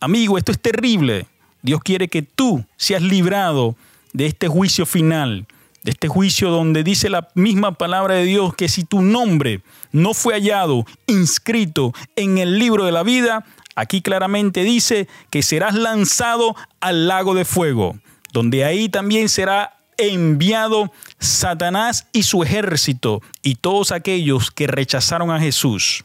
Amigo, 0.00 0.38
esto 0.38 0.52
es 0.52 0.60
terrible. 0.60 1.26
Dios 1.62 1.80
quiere 1.82 2.08
que 2.08 2.22
tú 2.22 2.64
seas 2.76 3.02
librado 3.02 3.76
de 4.12 4.26
este 4.26 4.48
juicio 4.48 4.86
final, 4.86 5.46
de 5.82 5.92
este 5.92 6.08
juicio 6.08 6.50
donde 6.50 6.84
dice 6.84 7.08
la 7.08 7.28
misma 7.34 7.72
palabra 7.72 8.14
de 8.14 8.24
Dios 8.24 8.54
que 8.54 8.68
si 8.68 8.84
tu 8.84 9.02
nombre 9.02 9.62
no 9.92 10.14
fue 10.14 10.34
hallado 10.34 10.84
inscrito 11.06 11.92
en 12.16 12.38
el 12.38 12.58
libro 12.58 12.84
de 12.84 12.92
la 12.92 13.02
vida, 13.02 13.44
aquí 13.74 14.02
claramente 14.02 14.62
dice 14.62 15.08
que 15.30 15.42
serás 15.42 15.74
lanzado 15.74 16.54
al 16.80 17.08
lago 17.08 17.34
de 17.34 17.44
fuego, 17.44 17.98
donde 18.32 18.64
ahí 18.64 18.88
también 18.88 19.28
será 19.28 19.78
enviado 19.96 20.92
Satanás 21.18 22.06
y 22.12 22.22
su 22.22 22.42
ejército 22.42 23.22
y 23.42 23.56
todos 23.56 23.92
aquellos 23.92 24.50
que 24.50 24.66
rechazaron 24.66 25.30
a 25.30 25.40
Jesús. 25.40 26.04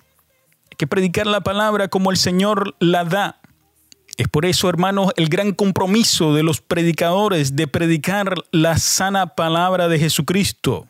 Hay 0.71 0.77
que 0.77 0.87
predicar 0.87 1.27
la 1.27 1.41
palabra 1.41 1.87
como 1.87 2.11
el 2.11 2.17
Señor 2.17 2.75
la 2.79 3.05
da. 3.05 3.39
Es 4.17 4.29
por 4.29 4.45
eso, 4.45 4.69
hermanos, 4.69 5.11
el 5.17 5.27
gran 5.27 5.51
compromiso 5.51 6.33
de 6.33 6.43
los 6.43 6.61
predicadores 6.61 7.55
de 7.55 7.67
predicar 7.67 8.35
la 8.51 8.77
sana 8.77 9.35
palabra 9.35 9.89
de 9.89 9.99
Jesucristo. 9.99 10.87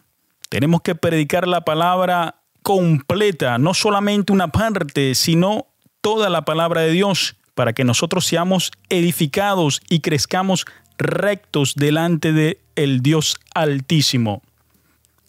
Tenemos 0.50 0.82
que 0.82 0.94
predicar 0.94 1.48
la 1.48 1.62
palabra 1.62 2.36
completa, 2.62 3.58
no 3.58 3.74
solamente 3.74 4.32
una 4.32 4.50
parte, 4.50 5.16
sino 5.16 5.68
toda 6.02 6.30
la 6.30 6.46
palabra 6.46 6.82
de 6.82 6.92
Dios, 6.92 7.36
para 7.56 7.74
que 7.74 7.84
nosotros 7.84 8.26
seamos 8.26 8.72
edificados 8.90 9.82
y 9.90 10.02
crezcamos 10.02 10.66
rectos 10.98 11.74
delante 11.76 12.32
de 12.32 12.60
el 12.76 13.02
Dios 13.02 13.38
Altísimo. 13.56 14.44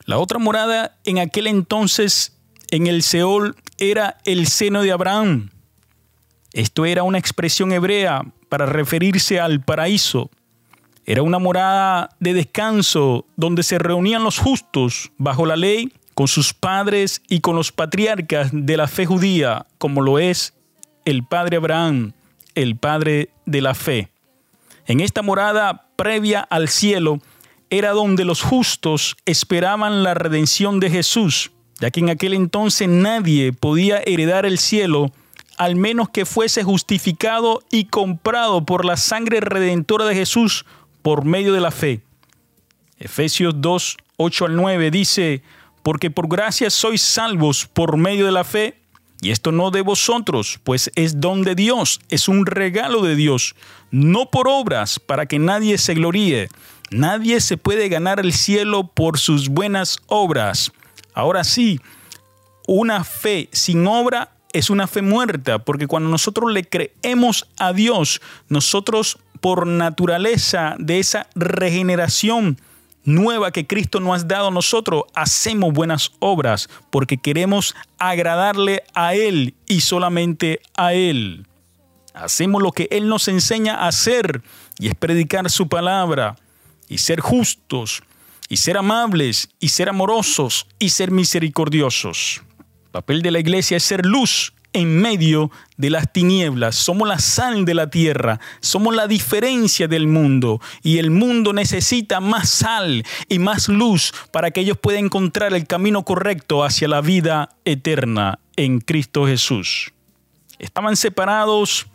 La 0.04 0.18
otra 0.18 0.38
morada 0.38 0.96
en 1.04 1.18
aquel 1.18 1.46
entonces 1.46 2.36
en 2.70 2.86
el 2.86 3.02
Seol 3.02 3.56
era 3.78 4.18
el 4.24 4.46
seno 4.48 4.82
de 4.82 4.92
Abraham. 4.92 5.50
Esto 6.56 6.86
era 6.86 7.02
una 7.02 7.18
expresión 7.18 7.70
hebrea 7.70 8.22
para 8.48 8.64
referirse 8.64 9.38
al 9.38 9.60
paraíso. 9.60 10.30
Era 11.04 11.20
una 11.22 11.38
morada 11.38 12.08
de 12.18 12.32
descanso 12.32 13.26
donde 13.36 13.62
se 13.62 13.78
reunían 13.78 14.24
los 14.24 14.38
justos 14.38 15.12
bajo 15.18 15.44
la 15.44 15.56
ley 15.56 15.92
con 16.14 16.28
sus 16.28 16.54
padres 16.54 17.20
y 17.28 17.40
con 17.40 17.56
los 17.56 17.72
patriarcas 17.72 18.48
de 18.54 18.78
la 18.78 18.88
fe 18.88 19.04
judía, 19.04 19.66
como 19.76 20.00
lo 20.00 20.18
es 20.18 20.54
el 21.04 21.24
padre 21.24 21.58
Abraham, 21.58 22.14
el 22.54 22.76
padre 22.76 23.28
de 23.44 23.60
la 23.60 23.74
fe. 23.74 24.08
En 24.86 25.00
esta 25.00 25.20
morada 25.20 25.88
previa 25.94 26.40
al 26.40 26.68
cielo 26.68 27.20
era 27.68 27.90
donde 27.90 28.24
los 28.24 28.40
justos 28.40 29.18
esperaban 29.26 30.02
la 30.02 30.14
redención 30.14 30.80
de 30.80 30.88
Jesús, 30.88 31.50
ya 31.80 31.90
que 31.90 32.00
en 32.00 32.08
aquel 32.08 32.32
entonces 32.32 32.88
nadie 32.88 33.52
podía 33.52 33.98
heredar 34.06 34.46
el 34.46 34.56
cielo 34.56 35.12
al 35.56 35.76
menos 35.76 36.08
que 36.08 36.24
fuese 36.24 36.62
justificado 36.62 37.62
y 37.70 37.84
comprado 37.86 38.64
por 38.64 38.84
la 38.84 38.96
sangre 38.96 39.40
redentora 39.40 40.04
de 40.04 40.14
Jesús 40.14 40.64
por 41.02 41.24
medio 41.24 41.52
de 41.52 41.60
la 41.60 41.70
fe. 41.70 42.02
Efesios 42.98 43.54
2, 43.58 43.96
8 44.16 44.44
al 44.46 44.56
9 44.56 44.90
dice, 44.90 45.42
porque 45.82 46.10
por 46.10 46.28
gracia 46.28 46.70
sois 46.70 47.02
salvos 47.02 47.66
por 47.66 47.96
medio 47.96 48.26
de 48.26 48.32
la 48.32 48.44
fe, 48.44 48.80
y 49.22 49.30
esto 49.30 49.50
no 49.50 49.70
de 49.70 49.80
vosotros, 49.80 50.60
pues 50.62 50.90
es 50.94 51.20
don 51.20 51.42
de 51.42 51.54
Dios, 51.54 52.00
es 52.08 52.28
un 52.28 52.44
regalo 52.44 53.02
de 53.02 53.16
Dios, 53.16 53.54
no 53.90 54.30
por 54.30 54.48
obras, 54.48 54.98
para 54.98 55.26
que 55.26 55.38
nadie 55.38 55.78
se 55.78 55.94
gloríe. 55.94 56.48
Nadie 56.90 57.40
se 57.40 57.56
puede 57.56 57.88
ganar 57.88 58.20
el 58.20 58.32
cielo 58.32 58.86
por 58.86 59.18
sus 59.18 59.48
buenas 59.48 59.98
obras. 60.06 60.70
Ahora 61.14 61.42
sí, 61.42 61.80
una 62.66 63.02
fe 63.02 63.48
sin 63.52 63.86
obra 63.86 64.35
es 64.56 64.70
una 64.70 64.86
fe 64.86 65.02
muerta, 65.02 65.58
porque 65.58 65.86
cuando 65.86 66.08
nosotros 66.08 66.50
le 66.50 66.64
creemos 66.64 67.46
a 67.58 67.72
Dios, 67.72 68.22
nosotros 68.48 69.18
por 69.40 69.66
naturaleza 69.66 70.76
de 70.78 70.98
esa 70.98 71.26
regeneración, 71.34 72.58
nueva 73.04 73.52
que 73.52 73.66
Cristo 73.66 74.00
nos 74.00 74.22
ha 74.22 74.24
dado 74.24 74.48
a 74.48 74.50
nosotros, 74.50 75.04
hacemos 75.14 75.72
buenas 75.72 76.12
obras 76.18 76.68
porque 76.90 77.18
queremos 77.18 77.74
agradarle 77.98 78.82
a 78.94 79.14
Él 79.14 79.54
y 79.66 79.82
solamente 79.82 80.60
a 80.74 80.94
Él. 80.94 81.46
Hacemos 82.14 82.62
lo 82.62 82.72
que 82.72 82.88
Él 82.90 83.08
nos 83.08 83.28
enseña 83.28 83.74
a 83.74 83.88
hacer 83.88 84.42
y 84.78 84.88
es 84.88 84.94
predicar 84.94 85.50
su 85.50 85.68
palabra 85.68 86.36
y 86.88 86.98
ser 86.98 87.20
justos 87.20 88.02
y 88.48 88.56
ser 88.56 88.78
amables 88.78 89.50
y 89.60 89.68
ser 89.68 89.90
amorosos 89.90 90.66
y 90.78 90.88
ser 90.88 91.10
misericordiosos. 91.10 92.42
El 92.96 93.02
papel 93.02 93.20
de 93.20 93.30
la 93.30 93.40
iglesia 93.40 93.76
es 93.76 93.82
ser 93.82 94.06
luz 94.06 94.54
en 94.72 95.02
medio 95.02 95.50
de 95.76 95.90
las 95.90 96.14
tinieblas. 96.14 96.76
Somos 96.76 97.06
la 97.06 97.18
sal 97.18 97.66
de 97.66 97.74
la 97.74 97.90
tierra, 97.90 98.40
somos 98.60 98.96
la 98.96 99.06
diferencia 99.06 99.86
del 99.86 100.06
mundo 100.08 100.62
y 100.82 100.96
el 100.96 101.10
mundo 101.10 101.52
necesita 101.52 102.20
más 102.20 102.48
sal 102.48 103.04
y 103.28 103.38
más 103.38 103.68
luz 103.68 104.14
para 104.32 104.50
que 104.50 104.62
ellos 104.62 104.78
puedan 104.78 105.04
encontrar 105.04 105.52
el 105.52 105.66
camino 105.66 106.06
correcto 106.06 106.64
hacia 106.64 106.88
la 106.88 107.02
vida 107.02 107.50
eterna 107.66 108.38
en 108.56 108.80
Cristo 108.80 109.26
Jesús. 109.26 109.92
Estaban 110.58 110.96
separados 110.96 111.88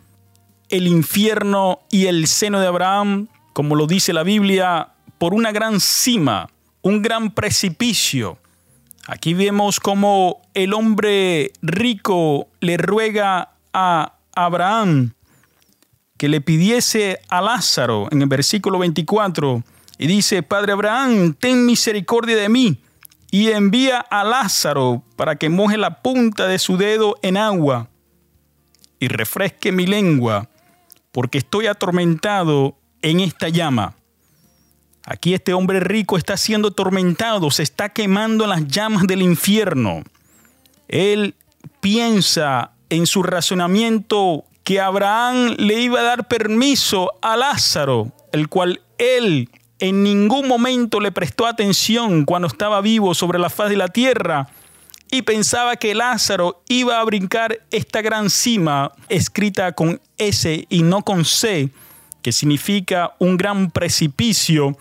el 0.68 0.86
infierno 0.86 1.80
y 1.90 2.06
el 2.06 2.28
seno 2.28 2.60
de 2.60 2.68
Abraham, 2.68 3.26
como 3.54 3.74
lo 3.74 3.88
dice 3.88 4.12
la 4.12 4.22
Biblia, 4.22 4.90
por 5.18 5.34
una 5.34 5.50
gran 5.50 5.80
cima, 5.80 6.48
un 6.80 7.02
gran 7.02 7.32
precipicio 7.32 8.38
Aquí 9.06 9.34
vemos 9.34 9.80
cómo 9.80 10.42
el 10.54 10.74
hombre 10.74 11.52
rico 11.60 12.48
le 12.60 12.76
ruega 12.76 13.50
a 13.72 14.14
Abraham 14.34 15.14
que 16.16 16.28
le 16.28 16.40
pidiese 16.40 17.20
a 17.28 17.40
Lázaro 17.40 18.06
en 18.12 18.22
el 18.22 18.28
versículo 18.28 18.78
24 18.78 19.64
y 19.98 20.06
dice, 20.06 20.44
Padre 20.44 20.72
Abraham, 20.72 21.34
ten 21.34 21.66
misericordia 21.66 22.36
de 22.36 22.48
mí 22.48 22.80
y 23.32 23.48
envía 23.48 23.98
a 23.98 24.22
Lázaro 24.22 25.02
para 25.16 25.34
que 25.36 25.48
moje 25.48 25.78
la 25.78 26.00
punta 26.00 26.46
de 26.46 26.60
su 26.60 26.76
dedo 26.76 27.16
en 27.22 27.36
agua 27.36 27.88
y 29.00 29.08
refresque 29.08 29.72
mi 29.72 29.84
lengua, 29.84 30.48
porque 31.10 31.38
estoy 31.38 31.66
atormentado 31.66 32.76
en 33.00 33.18
esta 33.18 33.48
llama. 33.48 33.96
Aquí 35.04 35.34
este 35.34 35.52
hombre 35.52 35.80
rico 35.80 36.16
está 36.16 36.36
siendo 36.36 36.68
atormentado, 36.68 37.50
se 37.50 37.62
está 37.62 37.88
quemando 37.88 38.44
en 38.44 38.50
las 38.50 38.66
llamas 38.68 39.06
del 39.06 39.22
infierno. 39.22 40.02
Él 40.88 41.34
piensa 41.80 42.72
en 42.88 43.06
su 43.06 43.22
razonamiento 43.22 44.44
que 44.64 44.80
Abraham 44.80 45.56
le 45.58 45.80
iba 45.80 46.00
a 46.00 46.04
dar 46.04 46.28
permiso 46.28 47.12
a 47.20 47.36
Lázaro, 47.36 48.12
el 48.32 48.48
cual 48.48 48.80
él 48.98 49.50
en 49.80 50.04
ningún 50.04 50.46
momento 50.46 51.00
le 51.00 51.10
prestó 51.10 51.46
atención 51.46 52.24
cuando 52.24 52.46
estaba 52.46 52.80
vivo 52.80 53.14
sobre 53.14 53.40
la 53.40 53.50
faz 53.50 53.68
de 53.68 53.76
la 53.76 53.88
tierra 53.88 54.48
y 55.10 55.22
pensaba 55.22 55.76
que 55.76 55.94
Lázaro 55.94 56.62
iba 56.68 56.98
a 56.98 57.04
brincar 57.04 57.60
esta 57.70 58.00
gran 58.00 58.30
cima 58.30 58.92
escrita 59.08 59.72
con 59.72 60.00
S 60.16 60.66
y 60.70 60.82
no 60.82 61.02
con 61.02 61.24
C, 61.24 61.68
que 62.22 62.32
significa 62.32 63.14
un 63.18 63.36
gran 63.36 63.70
precipicio, 63.70 64.76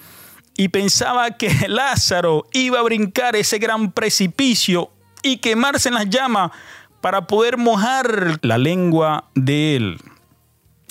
y 0.55 0.69
pensaba 0.69 1.31
que 1.31 1.49
Lázaro 1.67 2.47
iba 2.53 2.79
a 2.79 2.83
brincar 2.83 3.35
ese 3.35 3.57
gran 3.57 3.91
precipicio 3.91 4.91
y 5.23 5.37
quemarse 5.37 5.89
en 5.89 5.95
las 5.95 6.09
llamas 6.09 6.51
para 7.01 7.27
poder 7.27 7.57
mojar 7.57 8.39
la 8.41 8.57
lengua 8.57 9.29
de 9.33 9.75
él. 9.75 9.97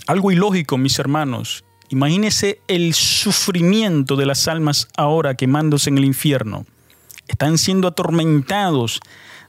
Algo 0.07 0.33
ilógico, 0.33 0.77
mis 0.77 0.99
hermanos. 0.99 1.65
Imagínese 1.89 2.61
el 2.69 2.95
sufrimiento 2.95 4.17
de 4.17 4.27
las 4.27 4.49
almas 4.49 4.89
ahora 4.97 5.35
quemándose 5.35 5.91
en 5.91 5.99
el 5.99 6.05
infierno. 6.05 6.67
Están 7.29 7.59
siendo 7.59 7.89
atormentados 7.89 9.01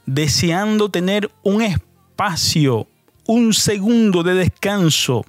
deseando 0.06 0.88
tener 0.88 1.30
un 1.42 1.62
espacio, 1.62 2.86
un 3.26 3.54
segundo 3.54 4.22
de 4.22 4.34
descanso. 4.34 5.24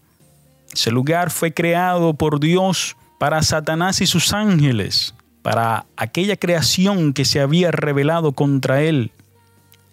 Ese 0.73 0.89
lugar 0.89 1.29
fue 1.29 1.53
creado 1.53 2.15
por 2.15 2.39
Dios 2.39 2.97
para 3.19 3.43
Satanás 3.43 4.01
y 4.01 4.07
sus 4.07 4.33
ángeles, 4.33 5.13
para 5.43 5.85
aquella 5.95 6.35
creación 6.35 7.13
que 7.13 7.25
se 7.25 7.39
había 7.39 7.71
revelado 7.71 8.31
contra 8.31 8.81
él. 8.81 9.11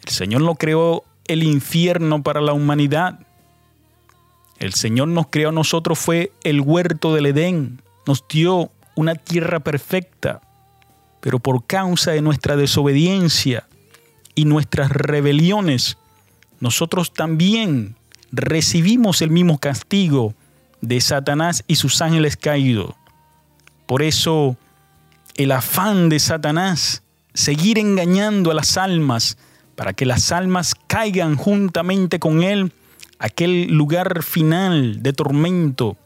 El 0.05 0.11
Señor 0.11 0.41
no 0.41 0.55
creó 0.55 1.05
el 1.27 1.43
infierno 1.43 2.23
para 2.23 2.41
la 2.41 2.55
humanidad. 2.55 3.21
El 4.59 4.73
Señor 4.73 5.09
nos 5.09 5.27
creó 5.29 5.51
a 5.51 5.53
nosotros, 5.53 5.99
fue 5.99 6.33
el 6.45 6.61
huerto 6.63 7.15
del 7.15 7.27
Edén, 7.27 7.83
nos 8.07 8.25
dio 8.27 8.71
una 8.95 9.15
tierra 9.15 9.61
perfecta, 9.61 10.41
pero 11.21 11.39
por 11.39 11.67
causa 11.67 12.13
de 12.13 12.23
nuestra 12.23 12.57
desobediencia 12.57 13.69
y 14.35 14.47
nuestras 14.47 14.91
rebeliones, 14.91 15.99
nosotros 16.59 17.13
también 17.13 17.97
recibimos 18.33 19.23
el 19.23 19.31
mismo 19.31 19.59
castigo 19.59 20.35
de 20.81 21.01
Satanás 21.01 21.65
y 21.67 21.77
sus 21.77 22.01
ángeles 22.01 22.37
caídos. 22.37 22.95
Por 23.87 24.03
eso 24.03 24.57
el 25.37 25.53
afán 25.53 26.09
de 26.09 26.19
Satanás, 26.19 27.03
seguir 27.35 27.79
engañando 27.79 28.51
a 28.51 28.55
las 28.55 28.77
almas, 28.77 29.39
para 29.75 29.95
que 29.95 30.05
las 30.05 30.31
almas 30.31 30.75
caigan 30.87 31.37
juntamente 31.37 32.19
con 32.19 32.43
él, 32.43 32.73
aquel 33.19 33.69
lugar 33.69 34.23
final 34.23 35.03
de 35.03 35.13
tormento, 35.13 35.97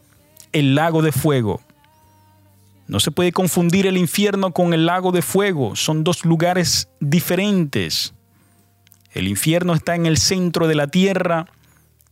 el 0.51 0.75
lago 0.75 1.01
de 1.01 1.11
fuego. 1.11 1.61
No 2.87 2.99
se 2.99 3.11
puede 3.11 3.31
confundir 3.31 3.87
el 3.87 3.97
infierno 3.97 4.51
con 4.51 4.73
el 4.73 4.85
lago 4.85 5.11
de 5.11 5.21
fuego, 5.21 5.75
son 5.75 6.03
dos 6.03 6.23
lugares 6.23 6.87
diferentes. 6.99 8.13
El 9.11 9.27
infierno 9.27 9.73
está 9.73 9.95
en 9.95 10.05
el 10.05 10.17
centro 10.17 10.67
de 10.67 10.75
la 10.75 10.87
tierra 10.87 11.47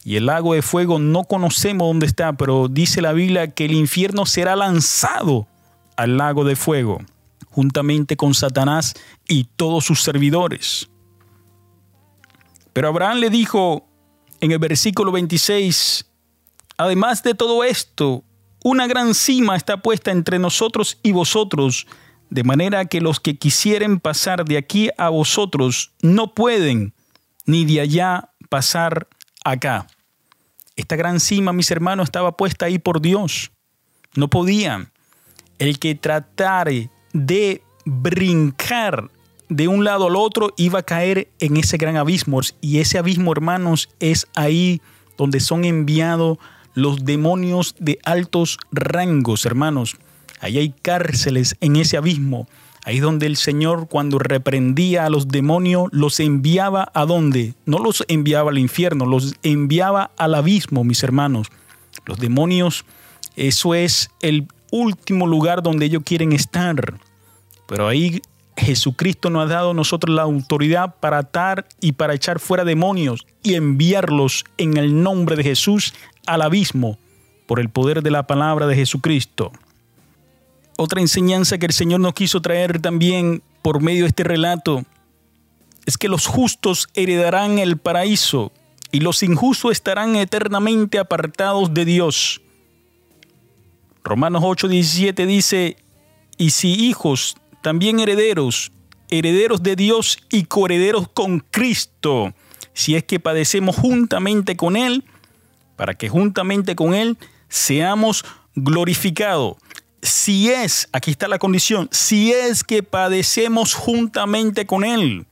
y 0.05 0.17
el 0.17 0.25
lago 0.25 0.53
de 0.53 0.61
fuego 0.61 0.99
no 0.99 1.23
conocemos 1.23 1.87
dónde 1.87 2.05
está, 2.05 2.33
pero 2.33 2.67
dice 2.67 3.01
la 3.01 3.13
Biblia 3.13 3.51
que 3.51 3.65
el 3.65 3.71
infierno 3.71 4.25
será 4.25 4.55
lanzado 4.55 5.47
al 5.95 6.17
lago 6.17 6.43
de 6.43 6.55
fuego, 6.55 6.99
juntamente 7.49 8.17
con 8.17 8.33
Satanás 8.33 8.95
y 9.27 9.45
todos 9.55 9.85
sus 9.85 10.01
servidores. 10.01 10.89
Pero 12.73 12.89
Abraham 12.89 13.19
le 13.19 13.29
dijo 13.29 13.87
en 14.41 14.51
el 14.51 14.59
versículo 14.59 15.11
26, 15.11 16.05
además 16.77 17.23
de 17.23 17.33
todo 17.33 17.63
esto, 17.63 18.23
una 18.63 18.87
gran 18.87 19.13
cima 19.13 19.55
está 19.55 19.81
puesta 19.81 20.11
entre 20.11 20.39
nosotros 20.39 20.97
y 21.01 21.11
vosotros, 21.13 21.87
de 22.29 22.43
manera 22.43 22.85
que 22.85 22.99
los 22.99 23.19
que 23.19 23.37
quisieren 23.37 23.99
pasar 23.99 24.43
de 24.43 24.57
aquí 24.57 24.89
a 24.97 25.09
vosotros 25.09 25.91
no 26.01 26.33
pueden, 26.33 26.93
ni 27.45 27.63
de 27.63 27.81
allá 27.81 28.31
pasar 28.49 29.07
acá. 29.43 29.87
Esta 30.75 30.95
gran 30.95 31.19
cima, 31.19 31.53
mis 31.53 31.69
hermanos, 31.71 32.05
estaba 32.05 32.35
puesta 32.35 32.65
ahí 32.65 32.79
por 32.79 33.01
Dios. 33.01 33.51
No 34.15 34.29
podían. 34.29 34.91
El 35.59 35.79
que 35.79 35.95
tratare 35.95 36.89
de 37.13 37.61
brincar 37.85 39.09
de 39.49 39.67
un 39.67 39.83
lado 39.83 40.07
al 40.07 40.15
otro 40.15 40.53
iba 40.57 40.79
a 40.79 40.83
caer 40.83 41.29
en 41.39 41.57
ese 41.57 41.77
gran 41.77 41.97
abismo. 41.97 42.41
Y 42.61 42.79
ese 42.79 42.97
abismo, 42.97 43.31
hermanos, 43.31 43.89
es 43.99 44.27
ahí 44.35 44.81
donde 45.17 45.39
son 45.39 45.63
enviados 45.65 46.39
los 46.73 47.05
demonios 47.05 47.75
de 47.79 47.99
altos 48.03 48.57
rangos, 48.71 49.45
hermanos. 49.45 49.97
Ahí 50.39 50.57
hay 50.57 50.73
cárceles 50.81 51.55
en 51.61 51.75
ese 51.75 51.97
abismo. 51.97 52.47
Ahí 52.85 52.99
donde 52.99 53.27
el 53.27 53.37
Señor 53.37 53.87
cuando 53.87 54.19
reprendía 54.19 55.05
a 55.05 55.09
los 55.09 55.29
demonios 55.29 55.87
los 55.91 56.19
enviaba 56.19 56.91
a 56.93 57.05
dónde? 57.05 57.53
No 57.65 57.79
los 57.79 58.03
enviaba 58.07 58.51
al 58.51 58.57
infierno, 58.57 59.05
los 59.05 59.35
enviaba 59.41 60.11
al 60.17 60.35
abismo, 60.35 60.83
mis 60.83 61.01
hermanos. 61.03 61.47
Los 62.05 62.19
demonios, 62.19 62.83
eso 63.35 63.73
es 63.73 64.11
el 64.21 64.47
último 64.71 65.27
lugar 65.27 65.63
donde 65.63 65.85
ellos 65.85 66.03
quieren 66.05 66.33
estar. 66.33 66.99
Pero 67.67 67.87
ahí 67.87 68.21
Jesucristo 68.57 69.29
nos 69.29 69.43
ha 69.45 69.53
dado 69.53 69.71
a 69.71 69.73
nosotros 69.73 70.13
la 70.13 70.23
autoridad 70.23 70.95
para 70.99 71.19
atar 71.19 71.65
y 71.79 71.93
para 71.93 72.13
echar 72.13 72.39
fuera 72.39 72.65
demonios 72.65 73.25
y 73.41 73.55
enviarlos 73.55 74.43
en 74.57 74.77
el 74.77 75.01
nombre 75.01 75.35
de 75.35 75.43
Jesús 75.43 75.93
al 76.25 76.41
abismo 76.41 76.99
por 77.47 77.59
el 77.59 77.69
poder 77.69 78.03
de 78.03 78.11
la 78.11 78.27
palabra 78.27 78.67
de 78.67 78.75
Jesucristo. 78.75 79.51
Otra 80.77 81.01
enseñanza 81.01 81.57
que 81.57 81.67
el 81.67 81.73
Señor 81.73 81.99
nos 81.99 82.13
quiso 82.13 82.41
traer 82.41 82.81
también 82.81 83.43
por 83.61 83.81
medio 83.81 84.03
de 84.03 84.09
este 84.09 84.23
relato 84.23 84.83
es 85.85 85.97
que 85.97 86.07
los 86.07 86.25
justos 86.27 86.87
heredarán 86.93 87.59
el 87.59 87.77
paraíso 87.77 88.51
y 88.91 88.99
los 88.99 89.23
injustos 89.23 89.71
estarán 89.71 90.15
eternamente 90.15 90.99
apartados 90.99 91.73
de 91.73 91.85
Dios. 91.85 92.41
Romanos 94.03 94.43
8:17 94.43 95.25
dice, 95.25 95.77
y 96.37 96.51
si 96.51 96.73
hijos, 96.73 97.37
también 97.61 97.99
herederos, 97.99 98.71
herederos 99.09 99.63
de 99.63 99.75
Dios 99.75 100.17
y 100.29 100.43
coherederos 100.43 101.07
con 101.07 101.39
Cristo, 101.39 102.33
si 102.73 102.95
es 102.95 103.03
que 103.03 103.19
padecemos 103.19 103.75
juntamente 103.75 104.57
con 104.57 104.75
Él, 104.75 105.03
para 105.75 105.93
que 105.93 106.09
juntamente 106.09 106.75
con 106.75 106.93
Él 106.93 107.17
seamos 107.49 108.25
glorificados. 108.55 109.55
Si 110.03 110.51
es, 110.51 110.89
aquí 110.91 111.11
está 111.11 111.29
la 111.29 111.39
condición, 111.39 111.87
si 111.89 112.33
es 112.33 112.65
que 112.65 112.83
padecemos 112.83 113.73
juntamente 113.73 114.65
con 114.65 114.83
Él. 114.83 115.25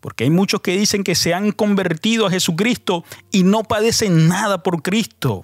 Porque 0.00 0.24
hay 0.24 0.30
muchos 0.30 0.62
que 0.62 0.78
dicen 0.78 1.04
que 1.04 1.14
se 1.14 1.34
han 1.34 1.52
convertido 1.52 2.26
a 2.26 2.30
Jesucristo 2.30 3.04
y 3.30 3.42
no 3.42 3.64
padecen 3.64 4.26
nada 4.28 4.62
por 4.62 4.82
Cristo. 4.82 5.42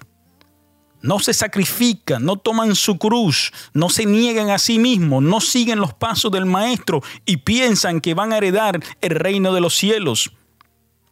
No 1.03 1.19
se 1.19 1.33
sacrifican, 1.35 2.25
no 2.25 2.37
toman 2.37 2.75
su 2.75 2.97
cruz, 2.97 3.51
no 3.73 3.89
se 3.89 4.07
niegan 4.07 4.49
a 4.49 4.57
sí 4.57 4.79
mismos, 4.79 5.21
no 5.21 5.41
siguen 5.41 5.79
los 5.79 5.93
pasos 5.93 6.31
del 6.31 6.45
Maestro 6.45 7.03
y 7.25 7.37
piensan 7.37 8.01
que 8.01 8.15
van 8.15 8.33
a 8.33 8.37
heredar 8.37 8.79
el 9.01 9.11
reino 9.11 9.53
de 9.53 9.61
los 9.61 9.75
cielos. 9.75 10.31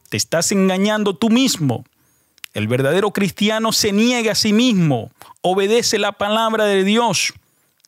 Te 0.09 0.17
estás 0.17 0.51
engañando 0.51 1.15
tú 1.15 1.29
mismo. 1.29 1.85
El 2.53 2.67
verdadero 2.67 3.11
cristiano 3.11 3.71
se 3.73 3.91
niega 3.91 4.31
a 4.31 4.35
sí 4.35 4.53
mismo, 4.53 5.11
obedece 5.41 5.99
la 5.99 6.13
palabra 6.13 6.65
de 6.65 6.83
Dios. 6.83 7.33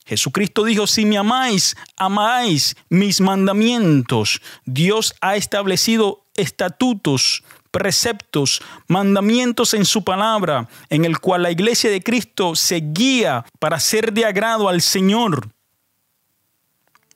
Jesucristo 0.06 0.64
dijo, 0.64 0.88
si 0.88 1.06
me 1.06 1.18
amáis, 1.18 1.76
amáis 1.96 2.76
mis 2.90 3.22
mandamientos. 3.22 4.42
Dios 4.66 5.16
ha 5.22 5.36
establecido 5.36 6.26
estatutos, 6.36 7.44
preceptos, 7.72 8.62
mandamientos 8.88 9.74
en 9.74 9.86
su 9.86 10.04
palabra, 10.04 10.68
en 10.90 11.06
el 11.06 11.20
cual 11.20 11.44
la 11.44 11.52
iglesia 11.52 11.90
de 11.90 12.02
Cristo 12.02 12.56
se 12.56 12.82
guía 12.84 13.46
para 13.60 13.80
ser 13.80 14.12
de 14.14 14.26
agrado 14.26 14.68
al 14.68 14.82
Señor. 14.82 15.50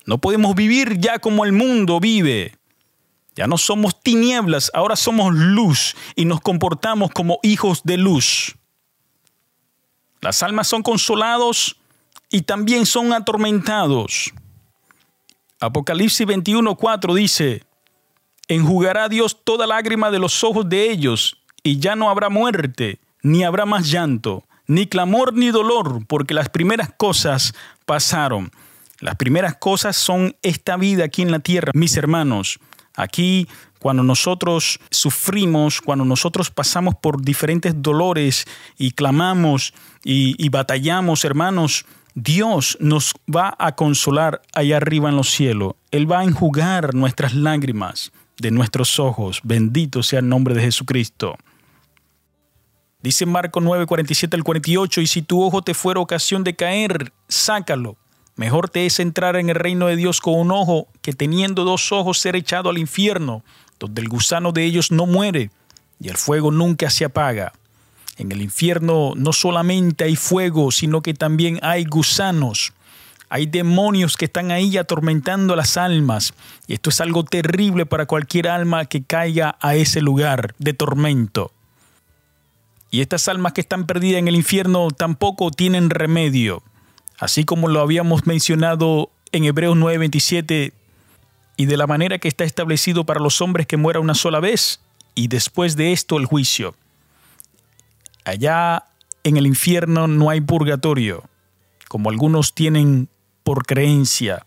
No 0.06 0.20
podemos 0.20 0.56
vivir 0.56 1.00
ya 1.00 1.20
como 1.20 1.46
el 1.46 1.52
mundo 1.52 2.00
vive. 2.00 2.56
Ya 3.36 3.48
no 3.48 3.58
somos 3.58 4.02
tinieblas, 4.02 4.72
ahora 4.74 4.96
somos 4.96 5.34
luz 5.34 5.96
y 6.16 6.24
nos 6.24 6.40
comportamos 6.40 7.12
como 7.12 7.40
hijos 7.44 7.82
de 7.84 7.98
luz. 7.98 8.56
Las 10.22 10.42
almas 10.42 10.68
son 10.68 10.84
consolados 10.84 11.76
y 12.30 12.42
también 12.42 12.86
son 12.86 13.14
atormentados. 13.14 14.34
Apocalipsis 15.60 16.28
21:4 16.28 17.16
dice, 17.16 17.64
enjugará 18.48 19.10
Dios 19.10 19.44
toda 19.44 19.68
lágrima 19.68 20.12
de 20.12 20.20
los 20.20 20.44
ojos 20.44 20.68
de 20.68 20.92
ellos, 20.92 21.38
y 21.64 21.80
ya 21.80 21.96
no 21.96 22.10
habrá 22.10 22.30
muerte, 22.30 23.00
ni 23.24 23.44
habrá 23.44 23.66
más 23.66 23.90
llanto, 23.90 24.44
ni 24.68 24.86
clamor 24.88 25.34
ni 25.34 25.50
dolor, 25.50 26.06
porque 26.08 26.34
las 26.34 26.50
primeras 26.50 26.92
cosas 26.96 27.54
pasaron. 27.86 28.52
Las 29.00 29.16
primeras 29.16 29.56
cosas 29.56 29.98
son 29.98 30.36
esta 30.42 30.78
vida 30.78 31.06
aquí 31.06 31.22
en 31.22 31.32
la 31.32 31.40
tierra, 31.40 31.72
mis 31.74 31.98
hermanos. 31.98 32.60
Aquí, 32.96 33.48
cuando 33.80 34.04
nosotros 34.04 34.80
sufrimos, 34.90 35.82
cuando 35.82 36.06
nosotros 36.06 36.50
pasamos 36.50 36.96
por 36.96 37.22
diferentes 37.22 37.82
dolores 37.82 38.46
y 38.78 38.92
clamamos 38.92 39.74
y, 40.04 40.36
y, 40.38 40.50
batallamos, 40.50 41.26
hermanos, 41.26 41.86
Dios 42.16 42.78
nos 42.80 43.14
va 43.34 43.56
a 43.60 43.76
consolar 43.76 44.42
allá 44.54 44.78
arriba 44.78 45.10
en 45.10 45.18
los 45.18 45.30
cielos. 45.30 45.74
Él 45.92 46.12
va 46.12 46.20
a 46.20 46.24
enjugar 46.24 46.96
nuestras 46.96 47.36
lágrimas 47.36 48.12
de 48.38 48.52
nuestros 48.52 49.00
ojos. 49.00 49.42
Bendito 49.44 50.02
sea 50.02 50.20
el 50.20 50.30
nombre 50.30 50.56
de 50.56 50.62
Jesucristo. 50.62 51.36
Dice 53.02 53.28
Marco 53.28 53.62
9, 53.62 53.86
47 53.86 54.36
al 54.36 54.44
48, 54.44 55.02
y 55.02 55.08
si 55.08 55.22
tu 55.22 55.44
ojo 55.44 55.62
te 55.62 55.76
fuera 55.76 56.00
ocasión 56.00 56.44
de 56.44 56.56
caer, 56.56 57.14
sácalo 57.28 57.98
Mejor 58.36 58.70
te 58.70 58.86
es 58.86 59.00
entrar 59.00 59.38
en 59.38 59.50
el 59.50 59.56
reino 59.56 59.88
de 59.88 59.96
Dios 59.96 60.20
con 60.20 60.36
un 60.36 60.52
ojo 60.52 60.88
que 61.02 61.14
teniendo 61.14 61.64
dos 61.64 61.92
ojos 61.94 62.20
ser 62.20 62.36
echado 62.36 62.70
al 62.70 62.78
infierno, 62.78 63.44
donde 63.80 64.02
el 64.02 64.10
gusano 64.10 64.52
de 64.52 64.66
ellos 64.66 64.92
no 64.92 65.06
muere 65.06 65.52
y 66.02 66.10
el 66.10 66.18
fuego 66.18 66.52
nunca 66.52 66.90
se 66.90 67.06
apaga. 67.06 67.54
En 68.18 68.32
el 68.32 68.42
infierno 68.42 69.14
no 69.16 69.34
solamente 69.34 70.06
hay 70.06 70.16
fuego, 70.16 70.72
sino 70.72 71.02
que 71.02 71.14
también 71.14 71.60
hay 71.62 71.84
gusanos. 71.84 72.74
Hay 73.30 73.48
demonios 73.48 74.18
que 74.18 74.26
están 74.26 74.52
ahí 74.52 74.78
atormentando 74.78 75.56
las 75.56 75.78
almas. 75.78 76.34
Y 76.68 76.74
esto 76.74 76.90
es 76.90 77.02
algo 77.02 77.24
terrible 77.24 77.86
para 77.86 78.06
cualquier 78.06 78.48
alma 78.48 78.86
que 78.86 79.04
caiga 79.04 79.58
a 79.60 79.76
ese 79.76 80.02
lugar 80.02 80.56
de 80.60 80.74
tormento. 80.74 81.52
Y 82.92 83.02
estas 83.02 83.28
almas 83.28 83.54
que 83.54 83.62
están 83.62 83.86
perdidas 83.88 84.20
en 84.20 84.30
el 84.30 84.36
infierno 84.36 84.88
tampoco 84.90 85.52
tienen 85.52 85.90
remedio. 85.90 86.64
Así 87.20 87.44
como 87.44 87.68
lo 87.68 87.82
habíamos 87.82 88.26
mencionado 88.26 89.10
en 89.32 89.44
Hebreos 89.44 89.76
9:27, 89.76 90.72
y 91.58 91.66
de 91.66 91.78
la 91.78 91.88
manera 91.88 92.20
que 92.20 92.28
está 92.28 92.44
establecido 92.44 93.06
para 93.06 93.20
los 93.20 93.42
hombres 93.42 93.68
que 93.68 93.78
muera 93.78 94.00
una 94.00 94.14
sola 94.14 94.40
vez, 94.40 94.82
y 95.14 95.28
después 95.28 95.76
de 95.76 95.94
esto 95.94 96.18
el 96.18 96.26
juicio. 96.26 96.76
Allá 98.26 98.86
en 99.24 99.38
el 99.38 99.48
infierno 99.48 100.08
no 100.08 100.30
hay 100.30 100.42
purgatorio, 100.42 101.24
como 101.88 102.10
algunos 102.10 102.54
tienen 102.54 103.08
por 103.44 103.66
creencia. 103.66 104.46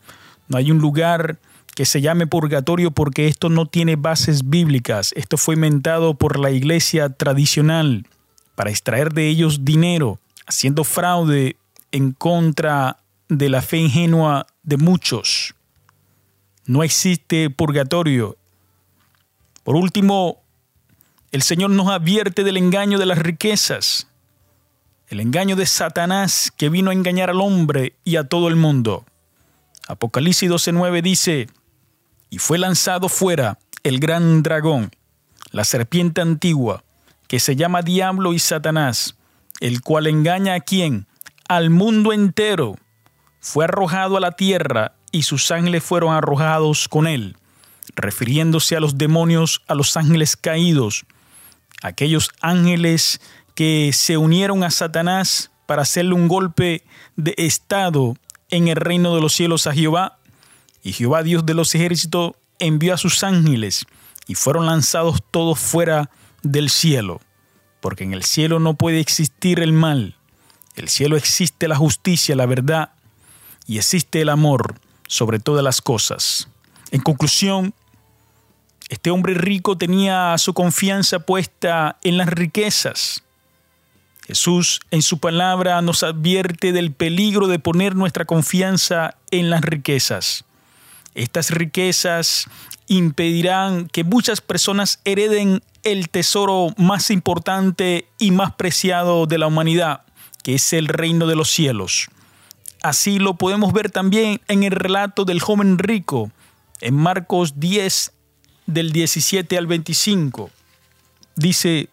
No 0.49 0.59
hay 0.59 0.71
un 0.71 0.79
lugar 0.79 1.39
que 1.75 1.85
se 1.85 2.01
llame 2.01 2.27
purgatorio 2.27 2.91
porque 2.91 3.29
esto 3.29 3.49
no 3.49 3.67
tiene 3.67 3.95
bases 3.95 4.51
bíblicas. 4.51 5.13
Esto 5.15 5.37
fue 5.37 5.55
inventado 5.55 6.15
por 6.15 6.39
la 6.39 6.51
iglesia 6.51 7.09
tradicional 7.09 8.07
para 8.57 8.71
extraer 8.71 9.13
de 9.13 9.29
ellos 9.29 9.65
dinero, 9.65 10.19
haciendo 10.47 10.83
fraude 10.83 11.57
en 11.93 12.11
contra 12.11 12.99
de 13.29 13.49
la 13.49 13.63
fe 13.63 13.77
ingenua 13.77 14.49
de 14.65 14.77
muchos. 14.77 15.55
No 16.67 16.83
existe 16.83 17.49
purgatorio. 17.51 18.37
Por 19.63 19.77
último, 19.77 20.43
el 21.31 21.43
Señor 21.43 21.71
nos 21.71 21.89
advierte 21.89 22.43
del 22.43 22.57
engaño 22.57 22.99
de 22.99 23.07
las 23.07 23.19
riquezas, 23.19 24.07
el 25.09 25.21
engaño 25.21 25.57
de 25.57 25.67
Satanás 25.67 26.53
que 26.57 26.69
vino 26.69 26.91
a 26.91 26.95
engañar 26.95 27.31
al 27.31 27.41
hombre 27.41 27.97
y 28.05 28.17
a 28.17 28.25
todo 28.25 28.49
el 28.49 28.57
mundo. 28.57 29.05
Apocalipsis 29.87 30.51
12:9 30.51 31.03
dice, 31.03 31.49
y 32.31 32.39
fue 32.39 32.59
lanzado 32.59 33.09
fuera 33.09 33.59
el 33.83 34.01
gran 34.01 34.43
dragón, 34.43 34.91
la 35.51 35.65
serpiente 35.65 36.21
antigua, 36.21 36.85
que 37.27 37.41
se 37.41 37.57
llama 37.57 37.83
Diablo 37.83 38.33
y 38.33 38.39
Satanás, 38.39 39.17
el 39.61 39.83
cual 39.83 40.07
engaña 40.07 40.55
a 40.55 40.61
quién? 40.61 41.07
Al 41.49 41.71
mundo 41.71 42.13
entero. 42.13 42.77
Fue 43.41 43.65
arrojado 43.65 44.17
a 44.17 44.21
la 44.21 44.33
tierra 44.33 44.95
y 45.11 45.23
sus 45.23 45.51
ángeles 45.51 45.83
fueron 45.83 46.15
arrojados 46.15 46.89
con 46.89 47.07
él, 47.07 47.37
refiriéndose 47.97 48.77
a 48.77 48.81
los 48.81 48.99
demonios, 48.99 49.63
a 49.69 49.75
los 49.75 49.97
ángeles 49.97 50.37
caídos, 50.37 51.07
aquellos 51.83 52.31
ángeles 52.41 53.21
que 53.55 53.91
se 53.93 54.17
unieron 54.17 54.65
a 54.65 54.71
Satanás 54.71 55.51
para 55.67 55.83
hacerle 55.83 56.15
un 56.15 56.29
golpe 56.29 56.85
de 57.17 57.35
estado 57.37 58.17
en 58.51 58.69
el 58.69 58.77
reino 58.77 59.15
de 59.15 59.21
los 59.21 59.35
cielos 59.35 59.67
a 59.67 59.75
Jehová. 59.75 60.19
Y 60.83 60.93
Jehová 60.93 61.23
Dios 61.23 61.45
de 61.45 61.55
los 61.55 61.75
ejércitos 61.75 62.33
envió 62.59 62.95
a 62.95 62.99
sus 62.99 63.23
ángeles 63.23 63.87
y 64.27 64.35
fueron 64.35 64.67
lanzados 64.67 65.23
todos 65.31 65.59
fuera 65.59 66.11
del 66.43 66.71
cielo. 66.71 67.21
Porque 67.81 68.05
en 68.05 68.13
el 68.13 68.25
cielo 68.25 68.61
no 68.61 68.75
puede 68.75 69.01
existir 69.01 69.61
el 69.61 69.73
mal. 69.73 70.17
El 70.75 70.89
cielo 70.89 71.17
existe 71.17 71.69
la 71.69 71.77
justicia, 71.77 72.37
la 72.37 72.47
verdad 72.47 72.93
y 73.69 73.77
existe 73.77 74.23
el 74.23 74.31
amor 74.31 74.81
sobre 75.07 75.39
todas 75.39 75.63
las 75.63 75.81
cosas. 75.81 76.49
En 76.91 77.03
conclusión, 77.03 77.75
este 78.89 79.11
hombre 79.11 79.35
rico 79.35 79.77
tenía 79.77 80.37
su 80.39 80.55
confianza 80.55 81.21
puesta 81.21 81.99
en 82.03 82.17
las 82.17 82.29
riquezas. 82.29 83.23
Jesús 84.27 84.81
en 84.91 85.03
su 85.03 85.19
palabra 85.19 85.81
nos 85.83 86.03
advierte 86.03 86.73
del 86.73 86.93
peligro 86.93 87.47
de 87.47 87.59
poner 87.59 87.97
nuestra 87.97 88.25
confianza 88.25 89.17
en 89.31 89.51
las 89.51 89.63
riquezas. 89.63 90.45
Estas 91.15 91.51
riquezas 91.51 92.47
impedirán 92.87 93.89
que 93.89 94.05
muchas 94.05 94.41
personas 94.41 95.01
hereden 95.05 95.63
el 95.83 96.09
tesoro 96.09 96.75
más 96.77 97.11
importante 97.11 98.07
y 98.19 98.31
más 98.31 98.53
preciado 98.53 99.27
de 99.27 99.39
la 99.39 99.47
humanidad, 99.47 100.03
que 100.43 100.55
es 100.55 100.73
el 100.73 100.89
reino 100.89 101.27
de 101.27 101.37
los 101.37 101.51
cielos. 101.51 102.09
Así 102.83 103.19
lo 103.19 103.35
podemos 103.35 103.73
ver 103.73 103.91
también 103.91 104.41
en 104.49 104.63
el 104.63 104.73
relato 104.73 105.25
del 105.25 105.41
joven 105.41 105.79
rico, 105.79 106.31
en 106.81 106.95
Marcos 106.95 107.59
10, 107.59 108.13
del 108.69 108.93
17 108.93 109.59
al 109.59 109.67
25. 109.67 110.51
Dice, 111.35 111.89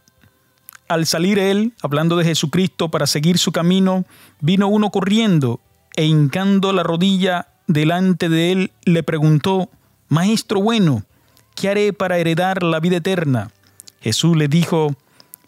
al 0.88 1.08
salir 1.08 1.40
él, 1.40 1.74
hablando 1.82 2.18
de 2.18 2.26
Jesucristo, 2.26 2.92
para 2.92 3.08
seguir 3.08 3.40
su 3.40 3.52
camino, 3.52 4.06
vino 4.42 4.68
uno 4.68 4.92
corriendo 4.92 5.62
e 5.96 6.06
hincando 6.06 6.74
la 6.74 6.84
rodilla 6.84 7.48
delante 7.66 8.30
de 8.30 8.52
él, 8.52 8.72
le 8.84 9.02
preguntó, 9.04 9.70
Maestro 10.10 10.62
bueno, 10.62 11.06
¿qué 11.56 11.70
haré 11.70 11.94
para 11.94 12.18
heredar 12.18 12.62
la 12.62 12.82
vida 12.82 12.98
eterna? 12.98 13.52
Jesús 14.02 14.36
le 14.36 14.50
dijo, 14.50 14.94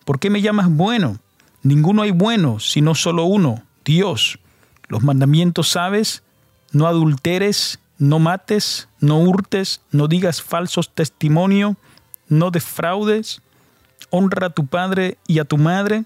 ¿por 0.06 0.20
qué 0.20 0.30
me 0.30 0.42
llamas 0.42 0.70
bueno? 0.70 1.20
Ninguno 1.62 2.04
hay 2.04 2.12
bueno, 2.12 2.62
sino 2.62 2.96
solo 2.96 3.26
uno, 3.26 3.64
Dios. 3.84 4.40
Los 4.88 5.04
mandamientos 5.04 5.68
sabes, 5.68 6.24
no 6.72 6.88
adulteres, 6.88 7.80
no 7.98 8.20
mates, 8.20 8.88
no 9.00 9.20
hurtes, 9.20 9.82
no 9.92 10.08
digas 10.08 10.42
falsos 10.42 10.94
testimonio, 10.94 11.78
no 12.30 12.52
defraudes, 12.52 13.42
honra 14.10 14.48
a 14.48 14.50
tu 14.52 14.68
padre 14.68 15.18
y 15.28 15.40
a 15.40 15.46
tu 15.46 15.58
madre. 15.58 16.06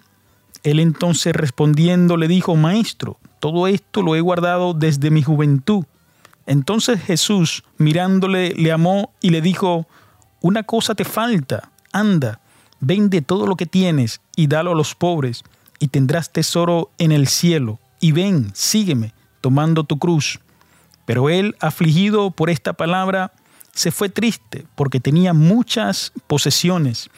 Él 0.63 0.79
entonces 0.79 1.35
respondiendo 1.35 2.17
le 2.17 2.27
dijo, 2.27 2.55
Maestro, 2.55 3.17
todo 3.39 3.67
esto 3.67 4.01
lo 4.03 4.15
he 4.15 4.21
guardado 4.21 4.73
desde 4.73 5.09
mi 5.09 5.23
juventud. 5.23 5.85
Entonces 6.45 7.01
Jesús, 7.01 7.63
mirándole, 7.77 8.53
le 8.55 8.71
amó 8.71 9.11
y 9.21 9.29
le 9.29 9.41
dijo, 9.41 9.87
Una 10.41 10.63
cosa 10.63 10.95
te 10.95 11.05
falta, 11.05 11.71
anda, 11.91 12.39
vende 12.79 13.21
todo 13.21 13.47
lo 13.47 13.55
que 13.55 13.65
tienes 13.65 14.21
y 14.35 14.47
dalo 14.47 14.71
a 14.71 14.75
los 14.75 14.95
pobres, 14.95 15.43
y 15.79 15.87
tendrás 15.87 16.31
tesoro 16.31 16.91
en 16.97 17.11
el 17.11 17.27
cielo, 17.27 17.79
y 17.99 18.11
ven, 18.11 18.51
sígueme, 18.53 19.13
tomando 19.41 19.83
tu 19.83 19.97
cruz. 19.97 20.39
Pero 21.11 21.27
él, 21.27 21.57
afligido 21.59 22.31
por 22.31 22.49
esta 22.49 22.71
palabra, 22.71 23.33
se 23.73 23.91
fue 23.91 24.07
triste 24.07 24.63
porque 24.75 25.01
tenía 25.01 25.33
muchas 25.33 26.13
posesiones. 26.25 27.09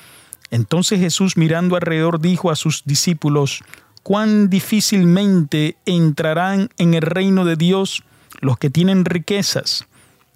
Entonces 0.49 0.99
Jesús 0.99 1.37
mirando 1.37 1.75
alrededor 1.75 2.19
dijo 2.19 2.49
a 2.49 2.55
sus 2.55 2.85
discípulos, 2.85 3.63
cuán 4.01 4.49
difícilmente 4.49 5.77
entrarán 5.85 6.71
en 6.79 6.95
el 6.95 7.03
reino 7.03 7.45
de 7.45 7.55
Dios 7.55 8.01
los 8.41 8.57
que 8.57 8.71
tienen 8.71 9.05
riquezas. 9.05 9.85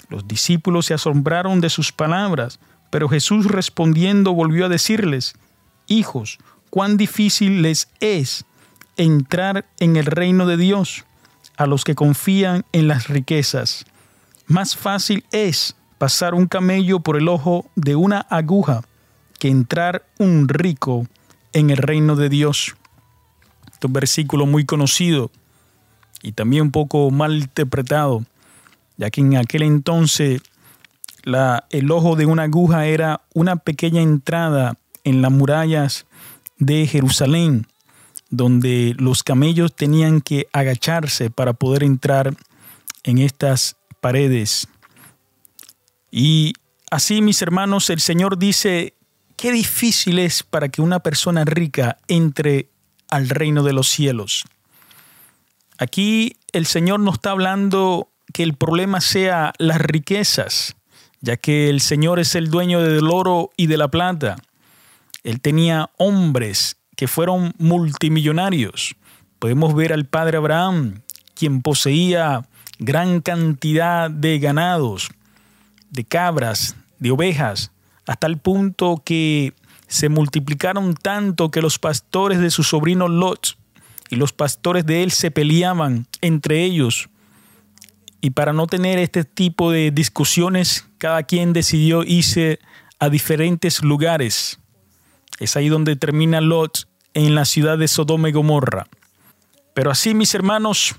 Los 0.07 0.27
discípulos 0.27 0.85
se 0.85 0.93
asombraron 0.93 1.59
de 1.59 1.71
sus 1.71 1.91
palabras, 1.91 2.59
pero 2.91 3.09
Jesús 3.09 3.47
respondiendo 3.47 4.33
volvió 4.33 4.67
a 4.67 4.69
decirles, 4.69 5.33
Hijos, 5.87 6.37
cuán 6.69 6.95
difícil 6.95 7.63
les 7.63 7.89
es 8.01 8.45
entrar 8.97 9.65
en 9.79 9.95
el 9.95 10.05
reino 10.05 10.45
de 10.45 10.57
Dios 10.57 11.06
a 11.57 11.65
los 11.65 11.83
que 11.83 11.95
confían 11.95 12.65
en 12.71 12.87
las 12.87 13.07
riquezas. 13.07 13.85
Más 14.45 14.75
fácil 14.77 15.25
es 15.31 15.75
pasar 15.97 16.33
un 16.33 16.47
camello 16.47 16.99
por 16.99 17.17
el 17.17 17.27
ojo 17.27 17.65
de 17.75 17.95
una 17.95 18.21
aguja 18.29 18.83
que 19.39 19.49
entrar 19.49 20.05
un 20.19 20.47
rico 20.47 21.07
en 21.53 21.69
el 21.69 21.77
reino 21.77 22.15
de 22.15 22.29
Dios. 22.29 22.75
Este 23.65 23.79
es 23.79 23.85
un 23.85 23.93
versículo 23.93 24.45
muy 24.45 24.65
conocido 24.65 25.31
y 26.21 26.31
también 26.31 26.63
un 26.63 26.71
poco 26.71 27.11
mal 27.11 27.37
interpretado, 27.37 28.23
ya 28.97 29.09
que 29.09 29.21
en 29.21 29.35
aquel 29.37 29.63
entonces 29.63 30.41
la, 31.23 31.65
el 31.71 31.91
ojo 31.91 32.15
de 32.15 32.25
una 32.25 32.43
aguja 32.43 32.85
era 32.85 33.21
una 33.33 33.57
pequeña 33.57 34.01
entrada 34.01 34.77
en 35.03 35.21
las 35.21 35.31
murallas 35.31 36.05
de 36.57 36.87
Jerusalén 36.87 37.67
donde 38.29 38.95
los 38.97 39.23
camellos 39.23 39.75
tenían 39.75 40.21
que 40.21 40.47
agacharse 40.51 41.29
para 41.29 41.53
poder 41.53 41.83
entrar 41.83 42.35
en 43.03 43.19
estas 43.19 43.77
paredes. 44.01 44.67
Y 46.11 46.53
así, 46.91 47.21
mis 47.21 47.41
hermanos, 47.41 47.89
el 47.89 48.01
Señor 48.01 48.37
dice, 48.37 48.93
qué 49.35 49.51
difícil 49.51 50.19
es 50.19 50.43
para 50.43 50.69
que 50.69 50.81
una 50.81 50.99
persona 50.99 51.45
rica 51.45 51.97
entre 52.07 52.69
al 53.09 53.29
reino 53.29 53.63
de 53.63 53.73
los 53.73 53.87
cielos. 53.87 54.43
Aquí 55.77 56.37
el 56.53 56.65
Señor 56.65 56.99
no 56.99 57.11
está 57.13 57.31
hablando 57.31 58.09
que 58.33 58.43
el 58.43 58.55
problema 58.55 58.99
sea 58.99 59.53
las 59.57 59.79
riquezas, 59.79 60.75
ya 61.21 61.37
que 61.37 61.69
el 61.69 61.81
Señor 61.81 62.19
es 62.19 62.35
el 62.35 62.49
dueño 62.49 62.81
del 62.81 63.09
oro 63.09 63.51
y 63.55 63.67
de 63.67 63.77
la 63.77 63.87
plata. 63.87 64.37
Él 65.23 65.39
tenía 65.39 65.91
hombres 65.97 66.76
que 66.97 67.07
fueron 67.07 67.53
multimillonarios. 67.59 68.95
Podemos 69.39 69.73
ver 69.73 69.93
al 69.93 70.05
padre 70.05 70.37
Abraham, 70.37 71.01
quien 71.35 71.61
poseía 71.61 72.45
gran 72.79 73.21
cantidad 73.21 74.11
de 74.11 74.39
ganados, 74.39 75.09
de 75.91 76.03
cabras, 76.03 76.75
de 76.99 77.11
ovejas, 77.11 77.71
hasta 78.05 78.27
el 78.27 78.37
punto 78.37 79.01
que 79.05 79.53
se 79.87 80.09
multiplicaron 80.09 80.95
tanto 80.95 81.51
que 81.51 81.61
los 81.61 81.79
pastores 81.79 82.39
de 82.39 82.49
su 82.49 82.63
sobrino 82.63 83.07
Lot 83.07 83.57
y 84.09 84.15
los 84.15 84.33
pastores 84.33 84.85
de 84.85 85.03
él 85.03 85.11
se 85.11 85.31
peleaban 85.31 86.07
entre 86.21 86.63
ellos 86.63 87.09
Y 88.21 88.31
para 88.31 88.51
no 88.51 88.65
tener 88.67 88.97
este 88.97 89.23
tipo 89.23 89.71
de 89.71 89.91
discusiones, 89.91 90.87
cada 90.97 91.23
quien 91.23 91.53
decidió 91.53 92.03
irse 92.03 92.59
a 92.99 93.09
diferentes 93.09 93.83
lugares. 93.83 94.59
Es 95.39 95.55
ahí 95.55 95.69
donde 95.69 95.95
termina 95.95 96.41
Lot 96.41 96.87
en 97.13 97.35
la 97.35 97.45
ciudad 97.45 97.77
de 97.77 97.87
Sodoma 97.87 98.29
y 98.29 98.31
Gomorra. 98.31 98.87
Pero 99.73 99.91
así, 99.91 100.13
mis 100.13 100.33
hermanos, 100.33 100.95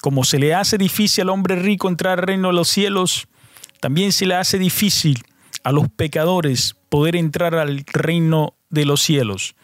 como 0.00 0.24
se 0.24 0.38
le 0.38 0.54
hace 0.54 0.78
difícil 0.78 1.22
al 1.22 1.30
hombre 1.30 1.56
rico 1.56 1.88
entrar 1.88 2.18
al 2.18 2.26
reino 2.26 2.48
de 2.48 2.54
los 2.54 2.68
cielos, 2.68 3.28
también 3.80 4.12
se 4.12 4.26
le 4.26 4.34
hace 4.34 4.58
difícil 4.58 5.22
a 5.64 5.72
los 5.72 5.88
pecadores 5.88 6.76
poder 6.88 7.16
entrar 7.16 7.54
al 7.54 7.84
reino 7.92 8.54
de 8.70 8.84
los 8.84 9.02
cielos. 9.02 9.54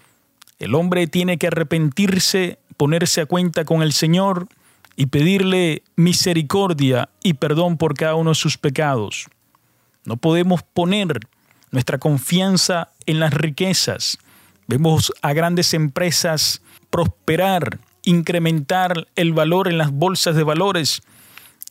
El 0.59 0.75
hombre 0.75 1.07
tiene 1.07 1.39
que 1.39 1.49
arrepentirse, 1.49 2.59
ponerse 2.77 3.23
a 3.23 3.27
cuenta 3.27 3.65
con 3.65 3.83
el 3.83 3.93
Señor 3.93 4.49
y 4.97 5.07
pedirle 5.07 5.83
misericordia 5.97 7.09
y 7.23 7.35
perdón 7.35 7.77
por 7.77 7.95
cada 7.95 8.15
uno 8.15 8.31
de 8.31 8.37
sus 8.37 8.59
pecados. 8.59 9.27
No 10.05 10.17
podemos 10.17 10.63
poner 10.63 11.21
nuestra 11.75 11.99
confianza 11.99 12.89
en 13.05 13.19
las 13.19 13.35
riquezas. 13.35 14.19
Vemos 14.69 15.13
a 15.23 15.33
grandes 15.33 15.75
empresas 15.75 16.63
prosperar, 16.89 17.81
incrementar 18.05 19.09
el 19.17 19.33
valor 19.33 19.67
en 19.67 19.77
las 19.77 19.91
bolsas 19.91 20.37
de 20.37 20.45
valores. 20.45 21.03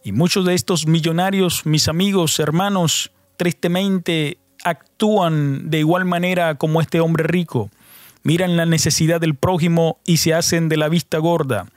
Y 0.03 0.11
muchos 0.11 0.45
de 0.45 0.55
estos 0.55 0.87
millonarios, 0.87 1.65
mis 1.65 1.87
amigos, 1.87 2.37
hermanos, 2.39 3.11
tristemente 3.37 4.37
actúan 4.65 5.69
de 5.69 5.79
igual 5.79 6.03
manera 6.03 6.55
como 6.55 6.81
este 6.81 6.99
hombre 6.99 7.23
rico. 7.23 7.71
Miran 8.23 8.57
la 8.57 8.65
necesidad 8.65 9.21
del 9.21 9.35
prójimo 9.35 9.99
y 10.05 10.17
se 10.17 10.33
hacen 10.33 10.67
de 10.67 10.75
la 10.75 10.89
vista 10.89 11.17
gorda. 11.17 11.67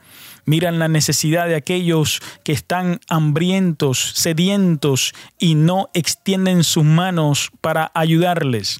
Miran 0.47 0.79
la 0.79 0.87
necesidad 0.87 1.45
de 1.47 1.55
aquellos 1.55 2.21
que 2.43 2.53
están 2.53 3.01
hambrientos, 3.09 4.13
sedientos 4.15 5.13
y 5.37 5.55
no 5.55 5.89
extienden 5.93 6.63
sus 6.63 6.85
manos 6.85 7.51
para 7.59 7.91
ayudarles. 7.93 8.79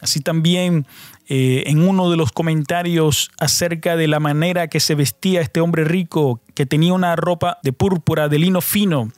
Así 0.00 0.20
también 0.20 0.84
eh, 1.28 1.62
en 1.66 1.88
uno 1.88 2.10
de 2.10 2.16
los 2.16 2.32
comentarios 2.32 3.30
acerca 3.38 3.96
de 3.96 4.08
la 4.08 4.18
manera 4.18 4.66
que 4.66 4.80
se 4.80 4.96
vestía 4.96 5.40
este 5.40 5.60
hombre 5.60 5.84
rico, 5.84 6.40
que 6.54 6.66
tenía 6.66 6.92
una 6.92 7.14
ropa 7.14 7.58
de 7.62 7.72
púrpura, 7.72 8.28
de 8.28 8.40
lino 8.40 8.60
fino, 8.60 9.12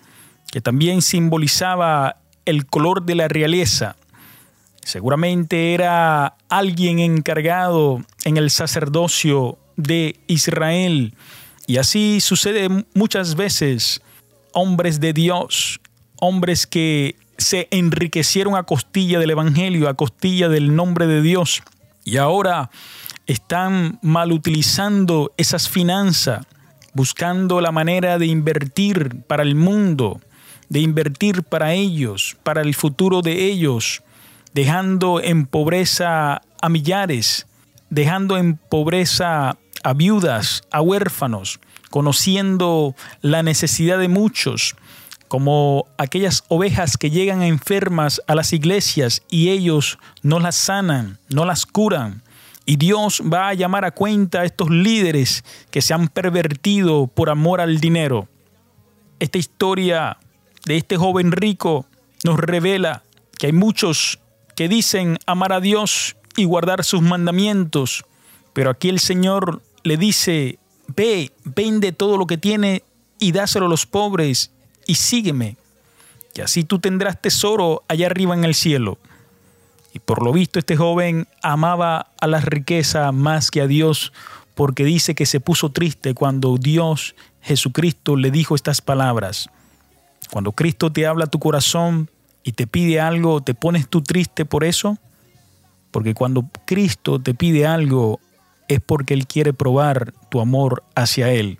que 0.53 0.61
también 0.61 1.01
simbolizaba 1.01 2.19
el 2.45 2.67
color 2.67 3.05
de 3.05 3.15
la 3.15 3.29
realeza. 3.29 3.97
Seguramente 4.83 5.73
era 5.73 6.37
alguien 6.51 6.99
encargado 6.99 8.03
en 8.25 8.37
el 8.37 8.51
sacerdocio 8.51 9.59
de 9.77 10.21
Israel. 10.27 11.15
Y 11.69 11.77
así 11.77 12.23
sucede 12.23 12.69
muchas 12.95 13.37
veces. 13.37 14.01
Hombres 14.55 15.01
de 15.01 15.13
Dios, 15.13 15.81
hombres 16.17 16.67
que 16.67 17.15
se 17.37 17.69
enriquecieron 17.71 18.57
a 18.57 18.63
costilla 18.63 19.19
del 19.19 19.31
Evangelio, 19.31 19.91
a 19.91 19.95
costilla 19.95 20.49
del 20.49 20.75
nombre 20.75 21.07
de 21.07 21.21
Dios. 21.21 21.63
Y 22.05 22.17
ahora 22.17 22.71
están 23.27 23.99
mal 24.01 24.33
utilizando 24.33 25.35
esas 25.37 25.69
finanzas, 25.69 26.47
buscando 26.95 27.61
la 27.61 27.71
manera 27.71 28.19
de 28.19 28.27
invertir 28.27 29.23
para 29.27 29.43
el 29.43 29.55
mundo, 29.55 30.23
de 30.71 30.81
invertir 30.81 31.43
para 31.43 31.75
ellos, 31.75 32.39
para 32.45 32.63
el 32.63 32.75
futuro 32.75 33.21
de 33.21 33.45
ellos, 33.45 34.03
dejando 34.55 35.21
en 35.21 35.45
pobreza 35.45 36.41
a 36.63 36.69
millares, 36.71 37.47
dejando 37.91 38.39
en 38.39 38.57
pobreza 38.57 39.59
a 39.83 39.95
viudas, 39.95 40.63
a 40.71 40.81
huérfanos, 40.81 41.61
conociendo 41.91 42.95
la 43.23 43.43
necesidad 43.43 43.99
de 43.99 44.09
muchos, 44.09 44.77
como 45.29 45.87
aquellas 45.99 46.45
ovejas 46.49 46.97
que 46.97 47.11
llegan 47.11 47.43
enfermas 47.43 48.23
a 48.27 48.35
las 48.35 48.53
iglesias 48.53 49.23
y 49.31 49.51
ellos 49.51 49.99
no 50.23 50.41
las 50.41 50.57
sanan, 50.57 51.19
no 51.29 51.45
las 51.45 51.67
curan. 51.67 52.23
Y 52.65 52.77
Dios 52.77 53.23
va 53.23 53.49
a 53.49 53.55
llamar 53.55 53.85
a 53.85 53.93
cuenta 53.93 54.41
a 54.41 54.45
estos 54.45 54.71
líderes 54.71 55.45
que 55.71 55.81
se 55.81 55.95
han 55.95 56.09
pervertido 56.09 57.07
por 57.07 57.31
amor 57.31 57.61
al 57.61 57.79
dinero. 57.81 58.29
Esta 59.21 59.39
historia 59.39 60.19
de 60.67 60.77
este 60.77 60.97
joven 60.97 61.33
rico 61.33 61.87
nos 62.25 62.39
revela 62.39 63.03
que 63.39 63.47
hay 63.47 63.53
muchos 63.53 64.19
que 64.55 64.69
dicen 64.69 65.19
amar 65.27 65.53
a 65.53 65.61
Dios 65.61 66.17
y 66.37 66.45
guardar 66.45 66.85
sus 66.85 67.01
mandamientos, 67.01 68.05
pero 68.53 68.71
aquí 68.71 68.89
el 68.89 68.99
Señor 68.99 69.63
le 69.89 69.97
dice, 69.97 70.59
ve, 70.95 71.33
vende 71.45 71.93
todo 71.93 72.17
lo 72.17 72.27
que 72.27 72.39
tiene 72.39 72.83
y 73.19 73.33
dáselo 73.33 73.67
a 73.67 73.69
los 73.69 73.87
pobres 73.87 74.53
y 74.87 74.95
sígueme, 74.95 75.57
y 76.35 76.41
así 76.41 76.63
tú 76.63 76.79
tendrás 76.79 77.21
tesoro 77.21 77.83
allá 77.89 78.07
arriba 78.07 78.35
en 78.35 78.45
el 78.45 78.55
cielo. 78.55 78.99
Y 79.93 79.99
por 79.99 80.23
lo 80.23 80.33
visto 80.33 80.61
este 80.61 80.77
joven 80.77 81.27
amaba 81.43 82.13
a 82.21 82.27
la 82.29 82.41
riqueza 82.41 83.11
más 83.11 83.51
que 83.51 83.61
a 83.61 83.67
Dios, 83.67 84.13
porque 84.55 84.85
dice 84.85 85.15
que 85.15 85.27
se 85.27 85.41
puso 85.41 85.71
triste 85.71 86.15
cuando 86.15 86.57
Dios 86.57 87.17
Jesucristo 87.43 88.17
le 88.17 88.31
dijo 88.31 88.55
estas 88.55 88.81
palabras. 88.81 89.49
Cuando 90.31 90.53
Cristo 90.53 90.93
te 90.93 91.07
habla 91.07 91.25
a 91.25 91.29
tu 91.29 91.39
corazón 91.39 92.11
y 92.45 92.53
te 92.53 92.67
pide 92.67 93.01
algo, 93.01 93.41
¿te 93.41 93.55
pones 93.55 93.89
tú 93.89 94.03
triste 94.03 94.45
por 94.45 94.65
eso? 94.65 94.99
Porque 95.91 96.15
cuando 96.15 96.45
Cristo 96.67 97.19
te 97.19 97.35
pide 97.35 97.67
algo 97.67 98.21
es 98.69 98.81
porque 98.81 99.15
Él 99.15 99.27
quiere 99.27 99.53
probar 99.53 100.13
tu 100.31 100.41
amor 100.41 100.85
hacia 100.95 101.31
Él. 101.33 101.59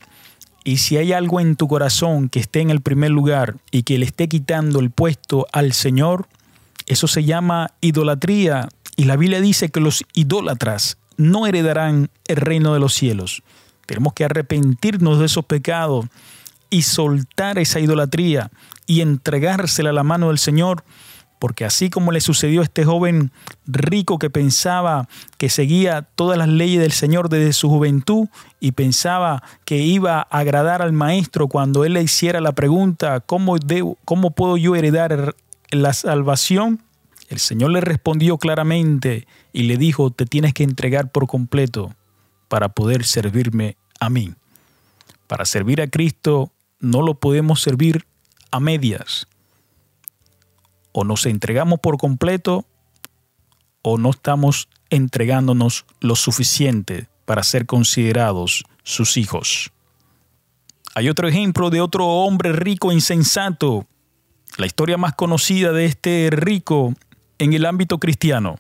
Y 0.65 0.79
si 0.79 0.97
hay 0.99 1.13
algo 1.13 1.41
en 1.41 1.57
tu 1.57 1.67
corazón 1.67 2.29
que 2.29 2.41
esté 2.41 2.61
en 2.61 2.71
el 2.71 2.83
primer 2.83 3.11
lugar 3.11 3.57
y 3.71 3.85
que 3.85 3.99
le 3.99 4.05
esté 4.05 4.29
quitando 4.29 4.81
el 4.81 4.91
puesto 4.91 5.47
al 5.53 5.73
Señor, 5.73 6.29
eso 6.87 7.09
se 7.09 7.25
llama 7.25 7.71
idolatría. 7.81 8.69
Y 8.97 9.05
la 9.05 9.17
Biblia 9.17 9.41
dice 9.41 9.71
que 9.71 9.81
los 9.81 10.05
idólatras 10.13 10.99
no 11.17 11.47
heredarán 11.47 12.11
el 12.27 12.37
reino 12.37 12.75
de 12.75 12.81
los 12.81 12.95
cielos. 12.95 13.43
Tenemos 13.87 14.13
que 14.13 14.25
arrepentirnos 14.25 15.19
de 15.19 15.27
esos 15.27 15.45
pecados 15.45 16.07
y 16.71 16.83
soltar 16.83 17.59
esa 17.59 17.81
idolatría 17.81 18.51
y 18.87 19.01
entregársela 19.01 19.91
a 19.91 19.95
la 19.95 20.03
mano 20.03 20.29
del 20.29 20.39
Señor, 20.39 20.85
porque 21.39 21.65
así 21.65 21.91
como 21.91 22.13
le 22.13 22.21
sucedió 22.21 22.61
a 22.61 22.65
este 22.65 22.85
joven 22.85 23.33
rico 23.67 24.19
que 24.19 24.31
pensaba 24.31 25.09
que 25.37 25.49
seguía 25.49 26.03
todas 26.03 26.39
las 26.39 26.49
leyes 26.49 26.81
del 26.81 26.93
Señor 26.93 27.29
desde 27.29 27.53
su 27.53 27.69
juventud 27.69 28.29
y 28.61 28.73
pensaba 28.73 29.43
que 29.65 29.79
iba 29.79 30.19
a 30.19 30.39
agradar 30.39 30.83
al 30.83 30.93
maestro 30.93 31.49
cuando 31.49 31.85
él 31.85 31.95
le 31.95 32.03
hiciera 32.03 32.41
la 32.41 32.53
pregunta, 32.53 33.21
¿cómo, 33.21 33.57
cómo 34.05 34.31
puedo 34.33 34.57
yo 34.57 34.77
heredar 34.77 35.35
la 35.71 35.93
salvación? 35.93 36.83
El 37.29 37.39
Señor 37.39 37.71
le 37.71 37.81
respondió 37.81 38.39
claramente 38.39 39.27
y 39.53 39.65
le 39.65 39.77
dijo, 39.77 40.11
te 40.11 40.25
tienes 40.25 40.55
que 40.55 40.65
entregar 40.65 41.11
por 41.11 41.27
completo 41.27 41.95
para 42.49 42.71
poder 42.71 43.05
servirme 43.05 43.77
a 44.01 44.09
mí. 44.09 44.35
Para 45.27 45.45
servir 45.45 45.83
a 45.83 45.89
Cristo 45.89 46.53
no 46.81 47.03
lo 47.03 47.15
podemos 47.15 47.61
servir 47.61 48.07
a 48.51 48.61
medias. 48.61 49.29
O 51.01 51.05
nos 51.05 51.27
entregamos 51.27 51.79
por 51.79 51.97
completo 51.97 52.67
o 53.83 53.99
no 53.99 54.11
estamos 54.11 54.69
entregándonos 54.91 55.85
lo 56.01 56.17
suficiente 56.17 57.07
para 57.25 57.45
ser 57.45 57.67
considerados 57.67 58.65
sus 58.83 59.17
hijos. 59.17 59.71
Hay 60.97 61.09
otro 61.09 61.29
ejemplo 61.29 61.71
de 61.71 61.81
otro 61.81 62.05
hombre 62.05 62.53
rico 62.53 62.91
e 62.91 62.95
insensato, 62.95 63.87
la 64.57 64.67
historia 64.67 64.97
más 64.97 65.15
conocida 65.15 65.71
de 65.71 65.85
este 65.85 66.31
rico 66.33 66.95
en 67.39 67.53
el 67.53 67.65
ámbito 67.65 67.99
cristiano. 67.99 68.59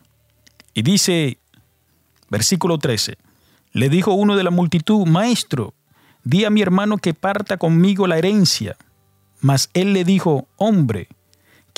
Y 0.74 0.83
dice, 0.83 1.38
versículo 2.31 2.79
13, 2.79 3.18
le 3.73 3.88
dijo 3.88 4.13
uno 4.13 4.37
de 4.37 4.44
la 4.44 4.52
multitud, 4.52 5.08
Maestro, 5.08 5.75
di 6.23 6.44
a 6.44 6.50
mi 6.50 6.63
hermano 6.63 6.98
que 6.98 7.15
parta 7.15 7.56
conmigo 7.56 8.06
la 8.06 8.17
herencia. 8.17 8.77
Mas 9.40 9.71
él 9.75 9.92
le 9.92 10.04
dijo, 10.04 10.46
Hombre, 10.56 11.08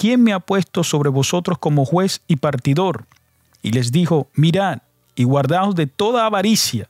¿quién 0.00 0.22
me 0.22 0.32
ha 0.32 0.40
puesto 0.40 0.82
sobre 0.82 1.10
vosotros 1.10 1.58
como 1.58 1.84
juez 1.84 2.22
y 2.26 2.36
partidor? 2.36 3.04
Y 3.60 3.72
les 3.72 3.92
dijo, 3.92 4.28
Mirad 4.32 4.78
y 5.14 5.24
guardaos 5.24 5.74
de 5.74 5.86
toda 5.86 6.24
avaricia, 6.24 6.88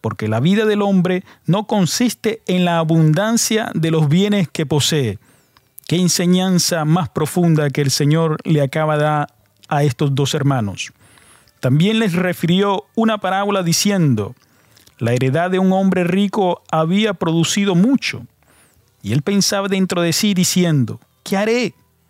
porque 0.00 0.28
la 0.28 0.38
vida 0.38 0.64
del 0.64 0.80
hombre 0.82 1.24
no 1.46 1.66
consiste 1.66 2.42
en 2.46 2.64
la 2.64 2.78
abundancia 2.78 3.72
de 3.74 3.90
los 3.90 4.08
bienes 4.08 4.48
que 4.48 4.66
posee. 4.66 5.18
Qué 5.88 5.96
enseñanza 5.96 6.84
más 6.84 7.08
profunda 7.08 7.70
que 7.70 7.80
el 7.80 7.90
Señor 7.90 8.36
le 8.44 8.62
acaba 8.62 8.96
de 8.98 9.02
dar 9.02 9.34
a 9.68 9.82
estos 9.82 10.14
dos 10.14 10.32
hermanos. 10.34 10.92
También 11.58 11.98
les 11.98 12.12
refirió 12.12 12.84
una 12.94 13.18
parábola 13.18 13.64
diciendo, 13.64 14.36
la 15.00 15.12
heredad 15.12 15.50
de 15.50 15.58
un 15.58 15.72
hombre 15.72 16.04
rico 16.04 16.62
había 16.70 17.14
producido 17.14 17.74
mucho. 17.74 18.24
Y 19.02 19.12
él 19.12 19.22
pensaba 19.22 19.66
dentro 19.66 20.02
de 20.02 20.12
sí 20.12 20.34
diciendo, 20.34 21.00
¿qué 21.24 21.36
haré? 21.36 21.74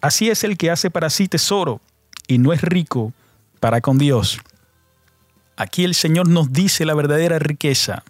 Así 0.00 0.30
es 0.30 0.44
el 0.44 0.56
que 0.56 0.70
hace 0.70 0.90
para 0.90 1.10
sí 1.10 1.28
tesoro, 1.28 1.80
y 2.26 2.38
no 2.38 2.52
es 2.52 2.62
rico 2.62 3.12
para 3.58 3.80
con 3.80 3.98
Dios. 3.98 4.40
Aquí 5.56 5.84
el 5.84 5.94
Señor 5.94 6.28
nos 6.28 6.52
dice 6.52 6.86
la 6.86 6.94
verdadera 6.94 7.38
riqueza. 7.38 8.02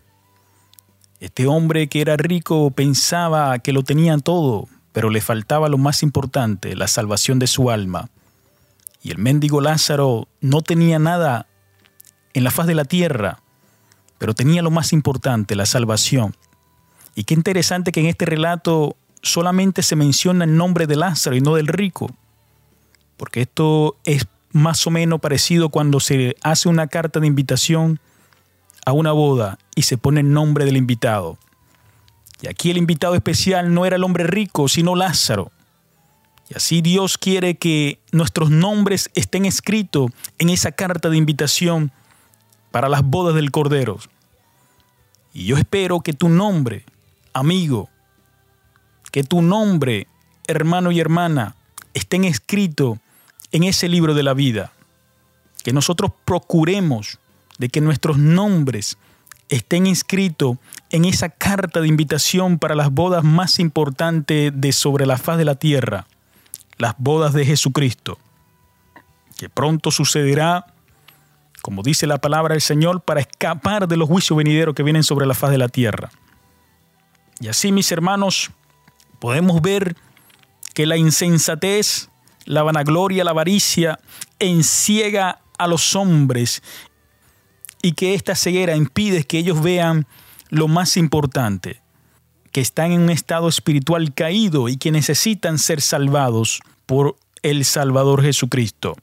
Este 1.18 1.46
hombre 1.46 1.88
que 1.88 2.00
era 2.00 2.16
rico 2.16 2.70
pensaba 2.70 3.58
que 3.58 3.72
lo 3.72 3.82
tenía 3.82 4.16
todo, 4.18 4.68
pero 4.92 5.10
le 5.10 5.20
faltaba 5.20 5.68
lo 5.68 5.78
más 5.78 6.02
importante, 6.02 6.76
la 6.76 6.86
salvación 6.86 7.38
de 7.38 7.46
su 7.46 7.70
alma. 7.70 8.08
Y 9.02 9.10
el 9.10 9.18
mendigo 9.18 9.60
Lázaro 9.60 10.28
no 10.40 10.62
tenía 10.62 10.98
nada 10.98 11.46
en 12.34 12.44
la 12.44 12.50
faz 12.50 12.66
de 12.66 12.74
la 12.74 12.84
tierra, 12.84 13.40
pero 14.18 14.34
tenía 14.34 14.62
lo 14.62 14.70
más 14.70 14.92
importante, 14.92 15.56
la 15.56 15.66
salvación. 15.66 16.36
Y 17.14 17.24
qué 17.24 17.34
interesante 17.34 17.90
que 17.90 18.00
en 18.00 18.06
este 18.06 18.26
relato 18.26 18.96
solamente 19.22 19.82
se 19.82 19.96
menciona 19.96 20.44
el 20.44 20.56
nombre 20.56 20.86
de 20.86 20.96
Lázaro 20.96 21.36
y 21.36 21.40
no 21.40 21.54
del 21.54 21.66
rico, 21.66 22.10
porque 23.16 23.42
esto 23.42 23.96
es 24.04 24.26
más 24.52 24.86
o 24.86 24.90
menos 24.90 25.20
parecido 25.20 25.68
cuando 25.68 26.00
se 26.00 26.36
hace 26.42 26.68
una 26.68 26.86
carta 26.86 27.20
de 27.20 27.26
invitación 27.26 28.00
a 28.84 28.92
una 28.92 29.12
boda 29.12 29.58
y 29.74 29.82
se 29.82 29.98
pone 29.98 30.20
el 30.20 30.32
nombre 30.32 30.64
del 30.64 30.76
invitado. 30.76 31.38
Y 32.42 32.48
aquí 32.48 32.70
el 32.70 32.78
invitado 32.78 33.14
especial 33.14 33.72
no 33.74 33.84
era 33.84 33.96
el 33.96 34.04
hombre 34.04 34.24
rico, 34.24 34.68
sino 34.68 34.96
Lázaro. 34.96 35.52
Y 36.48 36.56
así 36.56 36.80
Dios 36.80 37.18
quiere 37.18 37.56
que 37.56 38.00
nuestros 38.10 38.50
nombres 38.50 39.10
estén 39.14 39.44
escritos 39.44 40.10
en 40.38 40.48
esa 40.48 40.72
carta 40.72 41.08
de 41.10 41.16
invitación 41.16 41.92
para 42.70 42.88
las 42.88 43.02
bodas 43.02 43.34
del 43.34 43.50
Cordero. 43.50 43.98
Y 45.32 45.44
yo 45.44 45.56
espero 45.56 46.00
que 46.00 46.12
tu 46.12 46.28
nombre, 46.28 46.84
amigo, 47.32 47.88
que 49.10 49.22
tu 49.24 49.42
nombre, 49.42 50.06
hermano 50.46 50.92
y 50.92 51.00
hermana, 51.00 51.56
estén 51.94 52.24
escritos 52.24 52.98
en 53.52 53.64
ese 53.64 53.88
libro 53.88 54.14
de 54.14 54.22
la 54.22 54.34
vida. 54.34 54.72
Que 55.62 55.72
nosotros 55.72 56.12
procuremos 56.24 57.18
de 57.58 57.68
que 57.68 57.80
nuestros 57.80 58.18
nombres 58.18 58.96
estén 59.48 59.86
inscritos 59.86 60.56
en 60.90 61.04
esa 61.04 61.28
carta 61.28 61.80
de 61.80 61.88
invitación 61.88 62.58
para 62.58 62.74
las 62.74 62.90
bodas 62.90 63.24
más 63.24 63.58
importantes 63.58 64.52
de 64.54 64.72
sobre 64.72 65.06
la 65.06 65.18
faz 65.18 65.38
de 65.38 65.44
la 65.44 65.56
tierra, 65.56 66.06
las 66.78 66.94
bodas 66.98 67.32
de 67.32 67.44
Jesucristo, 67.44 68.18
que 69.36 69.48
pronto 69.48 69.90
sucederá 69.90 70.66
como 71.60 71.82
dice 71.82 72.06
la 72.06 72.18
palabra 72.18 72.54
del 72.54 72.62
Señor, 72.62 73.02
para 73.02 73.20
escapar 73.20 73.86
de 73.88 73.96
los 73.96 74.08
juicios 74.08 74.36
venideros 74.36 74.74
que 74.74 74.82
vienen 74.82 75.02
sobre 75.02 75.26
la 75.26 75.34
faz 75.34 75.50
de 75.50 75.58
la 75.58 75.68
tierra. 75.68 76.10
Y 77.40 77.48
así, 77.48 77.72
mis 77.72 77.90
hermanos, 77.92 78.50
podemos 79.20 79.62
ver 79.62 79.94
que 80.74 80.86
la 80.86 80.96
insensatez, 80.96 82.08
la 82.46 82.64
vanagloria, 82.64 83.22
la 83.22 83.30
avaricia 83.30 84.00
enciega 84.40 85.40
a 85.58 85.68
los 85.68 85.94
hombres 85.94 86.62
y 87.82 87.92
que 87.92 88.14
esta 88.14 88.34
ceguera 88.34 88.74
impide 88.74 89.24
que 89.24 89.38
ellos 89.38 89.62
vean 89.62 90.06
lo 90.48 90.66
más 90.66 90.96
importante, 90.96 91.80
que 92.50 92.60
están 92.60 92.92
en 92.92 93.02
un 93.02 93.10
estado 93.10 93.48
espiritual 93.48 94.12
caído 94.14 94.68
y 94.68 94.76
que 94.76 94.90
necesitan 94.90 95.58
ser 95.58 95.80
salvados 95.80 96.60
por 96.86 97.16
el 97.42 97.64
Salvador 97.64 98.22
Jesucristo. 98.22 98.96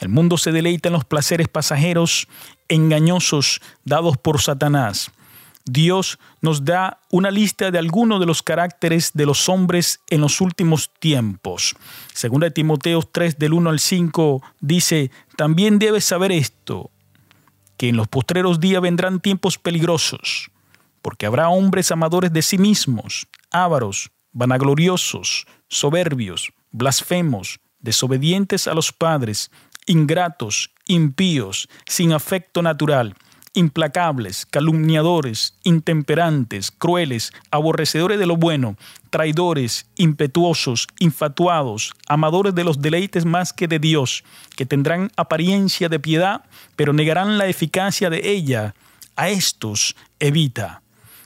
El 0.00 0.08
mundo 0.08 0.38
se 0.38 0.52
deleita 0.52 0.88
en 0.88 0.94
los 0.94 1.04
placeres 1.04 1.48
pasajeros 1.48 2.28
engañosos 2.68 3.60
dados 3.84 4.16
por 4.16 4.40
Satanás. 4.40 5.10
Dios 5.72 6.18
nos 6.40 6.64
da 6.64 7.00
una 7.10 7.30
lista 7.30 7.70
de 7.70 7.78
algunos 7.78 8.20
de 8.20 8.26
los 8.26 8.42
caracteres 8.42 9.12
de 9.14 9.26
los 9.26 9.48
hombres 9.48 10.00
en 10.08 10.20
los 10.20 10.40
últimos 10.40 10.90
tiempos. 10.98 11.76
Según 12.12 12.40
de 12.40 12.50
Timoteo 12.50 13.02
3 13.02 13.38
del 13.38 13.52
1 13.52 13.70
al 13.70 13.78
5 13.78 14.42
dice, 14.60 15.10
también 15.36 15.78
debes 15.78 16.04
saber 16.04 16.32
esto, 16.32 16.90
que 17.76 17.90
en 17.90 17.96
los 17.96 18.08
postreros 18.08 18.60
días 18.60 18.82
vendrán 18.82 19.20
tiempos 19.20 19.58
peligrosos, 19.58 20.50
porque 21.02 21.26
habrá 21.26 21.48
hombres 21.48 21.92
amadores 21.92 22.32
de 22.32 22.42
sí 22.42 22.58
mismos, 22.58 23.28
ávaros, 23.50 24.10
vanagloriosos, 24.32 25.46
soberbios, 25.68 26.52
blasfemos, 26.70 27.60
desobedientes 27.80 28.66
a 28.66 28.74
los 28.74 28.92
padres, 28.92 29.50
ingratos, 29.86 30.70
impíos, 30.86 31.68
sin 31.86 32.12
afecto 32.12 32.62
natural, 32.62 33.14
implacables, 33.54 34.46
calumniadores, 34.46 35.54
intemperantes, 35.62 36.70
crueles, 36.70 37.32
aborrecedores 37.50 38.18
de 38.18 38.26
lo 38.26 38.36
bueno, 38.36 38.76
traidores, 39.10 39.86
impetuosos, 39.96 40.86
infatuados, 40.98 41.94
amadores 42.06 42.54
de 42.54 42.64
los 42.64 42.80
deleites 42.80 43.24
más 43.24 43.52
que 43.52 43.68
de 43.68 43.78
Dios, 43.78 44.24
que 44.56 44.66
tendrán 44.66 45.10
apariencia 45.16 45.88
de 45.88 46.00
piedad, 46.00 46.44
pero 46.76 46.92
negarán 46.92 47.38
la 47.38 47.46
eficacia 47.46 48.10
de 48.10 48.30
ella. 48.30 48.74
A 49.16 49.30
estos 49.30 49.96
evita. 50.20 50.82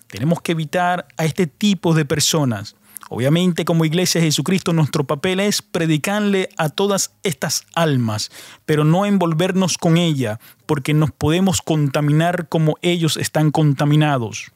Tenemos 0.06 0.40
que 0.40 0.52
evitar 0.52 1.06
a 1.16 1.24
este 1.24 1.46
tipo 1.46 1.94
de 1.94 2.04
personas 2.04 2.74
Obviamente 3.14 3.66
como 3.66 3.84
iglesia 3.84 4.22
de 4.22 4.28
Jesucristo 4.28 4.72
nuestro 4.72 5.04
papel 5.04 5.38
es 5.40 5.60
predicarle 5.60 6.48
a 6.56 6.70
todas 6.70 7.12
estas 7.22 7.66
almas, 7.74 8.30
pero 8.64 8.84
no 8.84 9.04
envolvernos 9.04 9.76
con 9.76 9.98
ella, 9.98 10.40
porque 10.64 10.94
nos 10.94 11.10
podemos 11.10 11.60
contaminar 11.60 12.48
como 12.48 12.78
ellos 12.80 13.18
están 13.18 13.50
contaminados. 13.50 14.52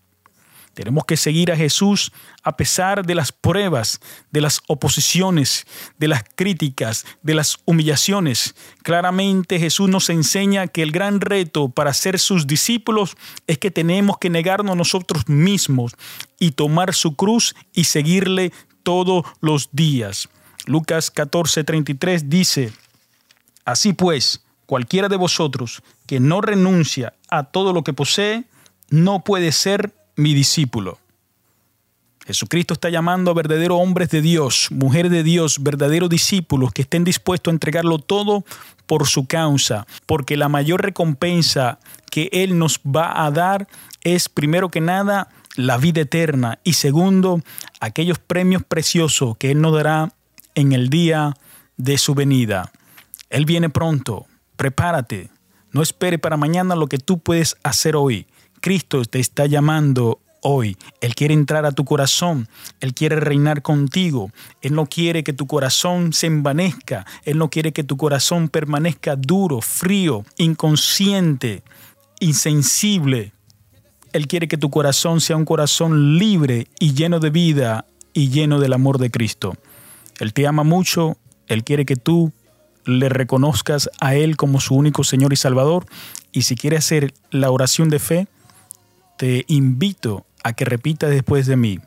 Tenemos 0.77 1.07
que 1.07 1.17
seguir 1.17 1.51
a 1.51 1.57
Jesús 1.57 2.13
a 2.43 2.59
pesar 2.59 3.07
de 3.07 3.15
las 3.15 3.33
pruebas, 3.33 3.99
de 4.31 4.43
las 4.43 4.61
oposiciones, 4.67 5.67
de 5.97 6.07
las 6.07 6.23
críticas, 6.35 7.07
de 7.23 7.33
las 7.33 7.57
humillaciones. 7.65 8.55
Claramente 8.83 9.59
Jesús 9.59 9.89
nos 9.89 10.11
enseña 10.11 10.67
que 10.67 10.83
el 10.83 10.93
gran 10.93 11.23
reto 11.23 11.71
para 11.71 11.95
ser 11.95 12.19
sus 12.19 12.47
discípulos 12.47 13.17
es 13.47 13.57
que 13.57 13.71
tenemos 13.71 14.19
que 14.19 14.29
negarnos 14.29 14.77
nosotros 14.77 15.31
mismos 15.31 15.95
y 16.39 16.51
tomar 16.51 16.93
su 16.93 17.17
cruz 17.17 17.57
y 17.73 17.85
seguirle 17.85 18.53
todos 18.83 19.25
los 19.41 19.71
días. 19.73 20.29
Lucas 20.67 21.11
14:33 21.11 22.25
dice, 22.27 22.71
Así 23.65 23.95
pues, 23.95 24.45
cualquiera 24.67 25.09
de 25.09 25.17
vosotros 25.17 25.83
que 26.07 26.21
no 26.21 26.43
renuncia 26.43 27.15
a 27.31 27.45
todo 27.45 27.73
lo 27.73 27.83
que 27.83 27.95
posee, 27.95 28.45
no 28.91 29.25
puede 29.25 29.53
ser 29.53 29.95
mi 30.17 30.35
discípulo. 30.35 30.99
Jesucristo 32.27 32.75
está 32.75 32.91
llamando 32.91 33.31
a 33.31 33.35
verdaderos 33.35 33.79
hombres 33.81 34.11
de 34.11 34.21
Dios, 34.21 34.69
mujeres 34.73 35.13
de 35.13 35.23
Dios, 35.23 35.63
verdaderos 35.63 36.11
discípulos 36.11 36.73
que 36.73 36.83
estén 36.83 37.05
dispuestos 37.05 37.53
a 37.53 37.55
entregarlo 37.55 38.01
todo 38.01 38.45
por 38.87 39.07
su 39.07 39.27
causa, 39.27 39.87
porque 40.07 40.37
la 40.37 40.49
mayor 40.49 40.83
recompensa 40.83 41.79
que 42.11 42.29
Él 42.33 42.59
nos 42.59 42.81
va 42.81 43.25
a 43.25 43.31
dar 43.31 43.69
es, 44.03 44.29
primero 44.29 44.71
que 44.71 44.81
nada, 44.81 45.29
la 45.55 45.77
vida 45.77 46.01
eterna 46.01 46.59
y 46.65 46.73
segundo, 46.73 47.43
aquellos 47.79 48.19
premios 48.19 48.65
preciosos 48.65 49.37
que 49.37 49.53
Él 49.53 49.61
nos 49.61 49.75
dará 49.75 50.13
en 50.57 50.73
el 50.73 50.91
día 50.91 51.35
de 51.77 51.97
su 51.97 52.15
venida. 52.15 52.73
Él 53.31 53.45
viene 53.45 53.71
pronto, 53.71 54.27
prepárate, 54.57 55.31
no 55.71 55.83
espere 55.83 56.19
para 56.19 56.37
mañana 56.37 56.75
lo 56.75 56.89
que 56.89 56.99
tú 56.99 57.19
puedes 57.19 57.57
hacer 57.63 57.95
hoy. 57.95 58.27
Cristo 58.67 59.05
te 59.05 59.21
está 59.21 59.47
llamando 59.47 60.19
hoy. 60.43 60.77
Él 61.01 61.15
quiere 61.15 61.35
entrar 61.35 61.65
a 61.67 61.71
tu 61.71 61.85
corazón. 61.85 62.49
Él 62.81 62.95
quiere 62.95 63.21
reinar 63.21 63.63
contigo. 63.63 64.33
Él 64.61 64.75
no 64.75 64.87
quiere 64.87 65.23
que 65.23 65.33
tu 65.33 65.47
corazón 65.47 66.13
se 66.13 66.27
envanezca. 66.27 67.07
Él 67.25 67.39
no 67.39 67.49
quiere 67.49 67.73
que 67.73 67.85
tu 67.85 67.97
corazón 67.97 68.49
permanezca 68.49 69.15
duro, 69.15 69.61
frío, 69.61 70.25
inconsciente, 70.37 71.63
insensible. 72.19 73.35
Él 74.13 74.27
quiere 74.27 74.49
que 74.49 74.59
tu 74.59 74.69
corazón 74.69 75.21
sea 75.21 75.37
un 75.37 75.45
corazón 75.45 76.19
libre 76.19 76.67
y 76.81 76.93
lleno 76.93 77.21
de 77.21 77.31
vida 77.31 77.87
y 78.13 78.31
lleno 78.31 78.59
del 78.59 78.73
amor 78.73 78.99
de 78.99 79.13
Cristo. 79.13 79.55
Él 80.19 80.33
te 80.33 80.45
ama 80.45 80.65
mucho. 80.65 81.19
Él 81.47 81.63
quiere 81.63 81.87
que 81.87 81.95
tú 81.95 82.33
le 82.85 83.11
reconozcas 83.11 83.89
a 84.01 84.17
Él 84.17 84.37
como 84.37 84.59
su 84.59 84.75
único 84.75 85.05
Señor 85.05 85.33
y 85.33 85.37
Salvador. 85.37 85.87
Y 86.33 86.43
si 86.43 86.57
quiere 86.57 86.77
hacer 86.77 87.15
la 87.31 87.53
oración 87.53 87.91
de 87.91 88.01
fe, 88.01 88.27
te 89.17 89.45
invito 89.49 90.27
a 90.45 90.53
que 90.53 90.65
repitas 90.65 91.11
después 91.11 91.47
de 91.47 91.57
mí. 91.57 91.81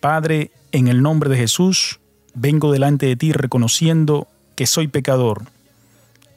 Padre, 0.00 0.50
en 0.72 0.88
el 0.88 1.02
nombre 1.02 1.28
de 1.28 1.36
Jesús, 1.36 2.00
vengo 2.34 2.72
delante 2.72 3.06
de 3.06 3.16
ti 3.16 3.32
reconociendo 3.32 4.28
que 4.54 4.66
soy 4.66 4.88
pecador, 4.88 5.44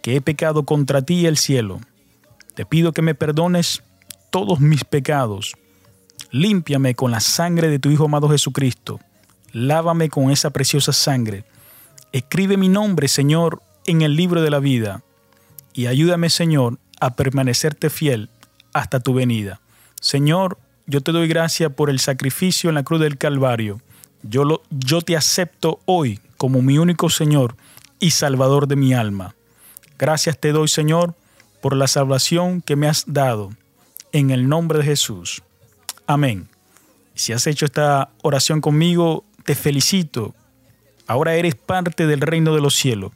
que 0.01 0.16
he 0.16 0.22
pecado 0.22 0.64
contra 0.64 1.01
ti 1.01 1.22
y 1.22 1.26
el 1.26 1.38
cielo. 1.38 1.80
Te 2.55 2.66
pido 2.66 2.91
que 2.91 3.01
me 3.01 3.16
perdones 3.16 3.84
todos 4.32 4.60
mis 4.60 4.84
pecados. 4.84 5.55
Límpiame 6.32 6.95
con 6.95 7.12
la 7.12 7.20
sangre 7.20 7.70
de 7.70 7.80
tu 7.80 7.89
Hijo 7.89 8.05
amado 8.05 8.30
Jesucristo. 8.30 8.99
Lávame 9.51 10.10
con 10.10 10.32
esa 10.32 10.51
preciosa 10.51 10.93
sangre. 10.93 11.45
Escribe 12.12 12.57
mi 12.57 12.70
nombre, 12.70 13.07
Señor, 13.07 13.62
en 13.86 14.01
el 14.01 14.16
libro 14.16 14.41
de 14.41 14.49
la 14.49 14.60
vida. 14.60 15.03
Y 15.74 15.88
ayúdame, 15.88 16.30
Señor, 16.30 16.80
a 16.99 17.16
permanecerte 17.16 17.89
fiel 17.89 18.30
hasta 18.74 18.99
tu 18.99 19.14
venida. 19.14 19.62
Señor, 19.99 20.57
yo 20.85 21.01
te 21.01 21.11
doy 21.11 21.27
gracias 21.27 21.71
por 21.73 21.89
el 21.89 21.99
sacrificio 21.99 22.69
en 22.69 22.75
la 22.75 22.83
cruz 22.83 23.01
del 23.01 23.17
Calvario. 23.17 23.81
Yo, 24.23 24.43
lo, 24.43 24.63
yo 24.69 25.01
te 25.01 25.15
acepto 25.15 25.79
hoy 25.85 26.19
como 26.37 26.61
mi 26.61 26.77
único 26.77 27.09
Señor 27.09 27.55
y 27.99 28.11
Salvador 28.11 28.67
de 28.67 28.75
mi 28.75 28.93
alma. 28.93 29.35
Gracias 29.97 30.39
te 30.39 30.51
doy, 30.51 30.67
Señor, 30.67 31.15
por 31.61 31.75
la 31.75 31.87
salvación 31.87 32.61
que 32.61 32.75
me 32.75 32.87
has 32.87 33.03
dado. 33.07 33.51
En 34.11 34.31
el 34.31 34.49
nombre 34.49 34.79
de 34.79 34.85
Jesús. 34.85 35.43
Amén. 36.07 36.47
Si 37.13 37.33
has 37.33 37.45
hecho 37.45 37.65
esta 37.65 38.09
oración 38.23 38.61
conmigo, 38.61 39.25
te 39.45 39.53
felicito. 39.53 40.33
Ahora 41.05 41.35
eres 41.35 41.55
parte 41.55 42.07
del 42.07 42.21
reino 42.21 42.55
de 42.55 42.61
los 42.61 42.75
cielos. 42.75 43.11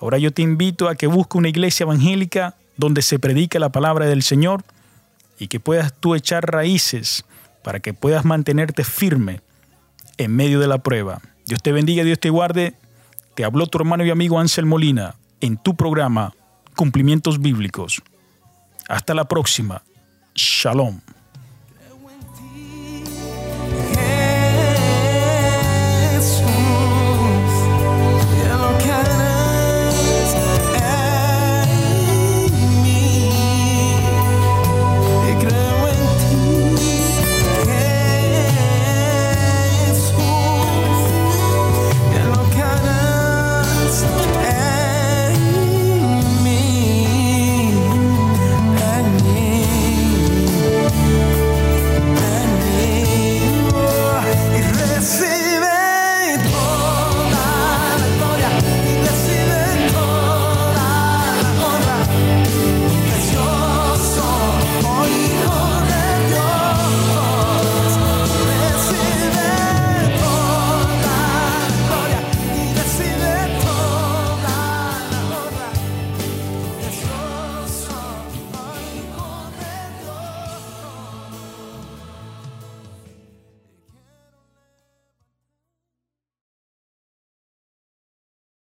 Ahora 0.00 0.18
yo 0.18 0.32
te 0.32 0.42
invito 0.42 0.88
a 0.88 0.94
que 0.94 1.06
busques 1.06 1.36
una 1.36 1.48
iglesia 1.48 1.84
evangélica 1.84 2.56
donde 2.76 3.02
se 3.02 3.18
predica 3.18 3.58
la 3.58 3.70
palabra 3.70 4.06
del 4.06 4.22
Señor 4.22 4.64
y 5.38 5.48
que 5.48 5.60
puedas 5.60 5.92
tú 5.98 6.14
echar 6.14 6.50
raíces 6.50 7.24
para 7.62 7.80
que 7.80 7.94
puedas 7.94 8.24
mantenerte 8.24 8.84
firme 8.84 9.40
en 10.18 10.34
medio 10.34 10.60
de 10.60 10.68
la 10.68 10.78
prueba. 10.78 11.20
Dios 11.46 11.62
te 11.62 11.72
bendiga, 11.72 12.04
Dios 12.04 12.20
te 12.20 12.30
guarde. 12.30 12.74
Te 13.34 13.44
habló 13.44 13.66
tu 13.66 13.78
hermano 13.78 14.04
y 14.04 14.10
amigo 14.10 14.38
Ansel 14.38 14.66
Molina 14.66 15.16
en 15.40 15.56
tu 15.56 15.74
programa 15.74 16.32
Cumplimientos 16.76 17.40
Bíblicos. 17.40 18.02
Hasta 18.88 19.14
la 19.14 19.26
próxima. 19.26 19.82
Shalom. 20.34 21.00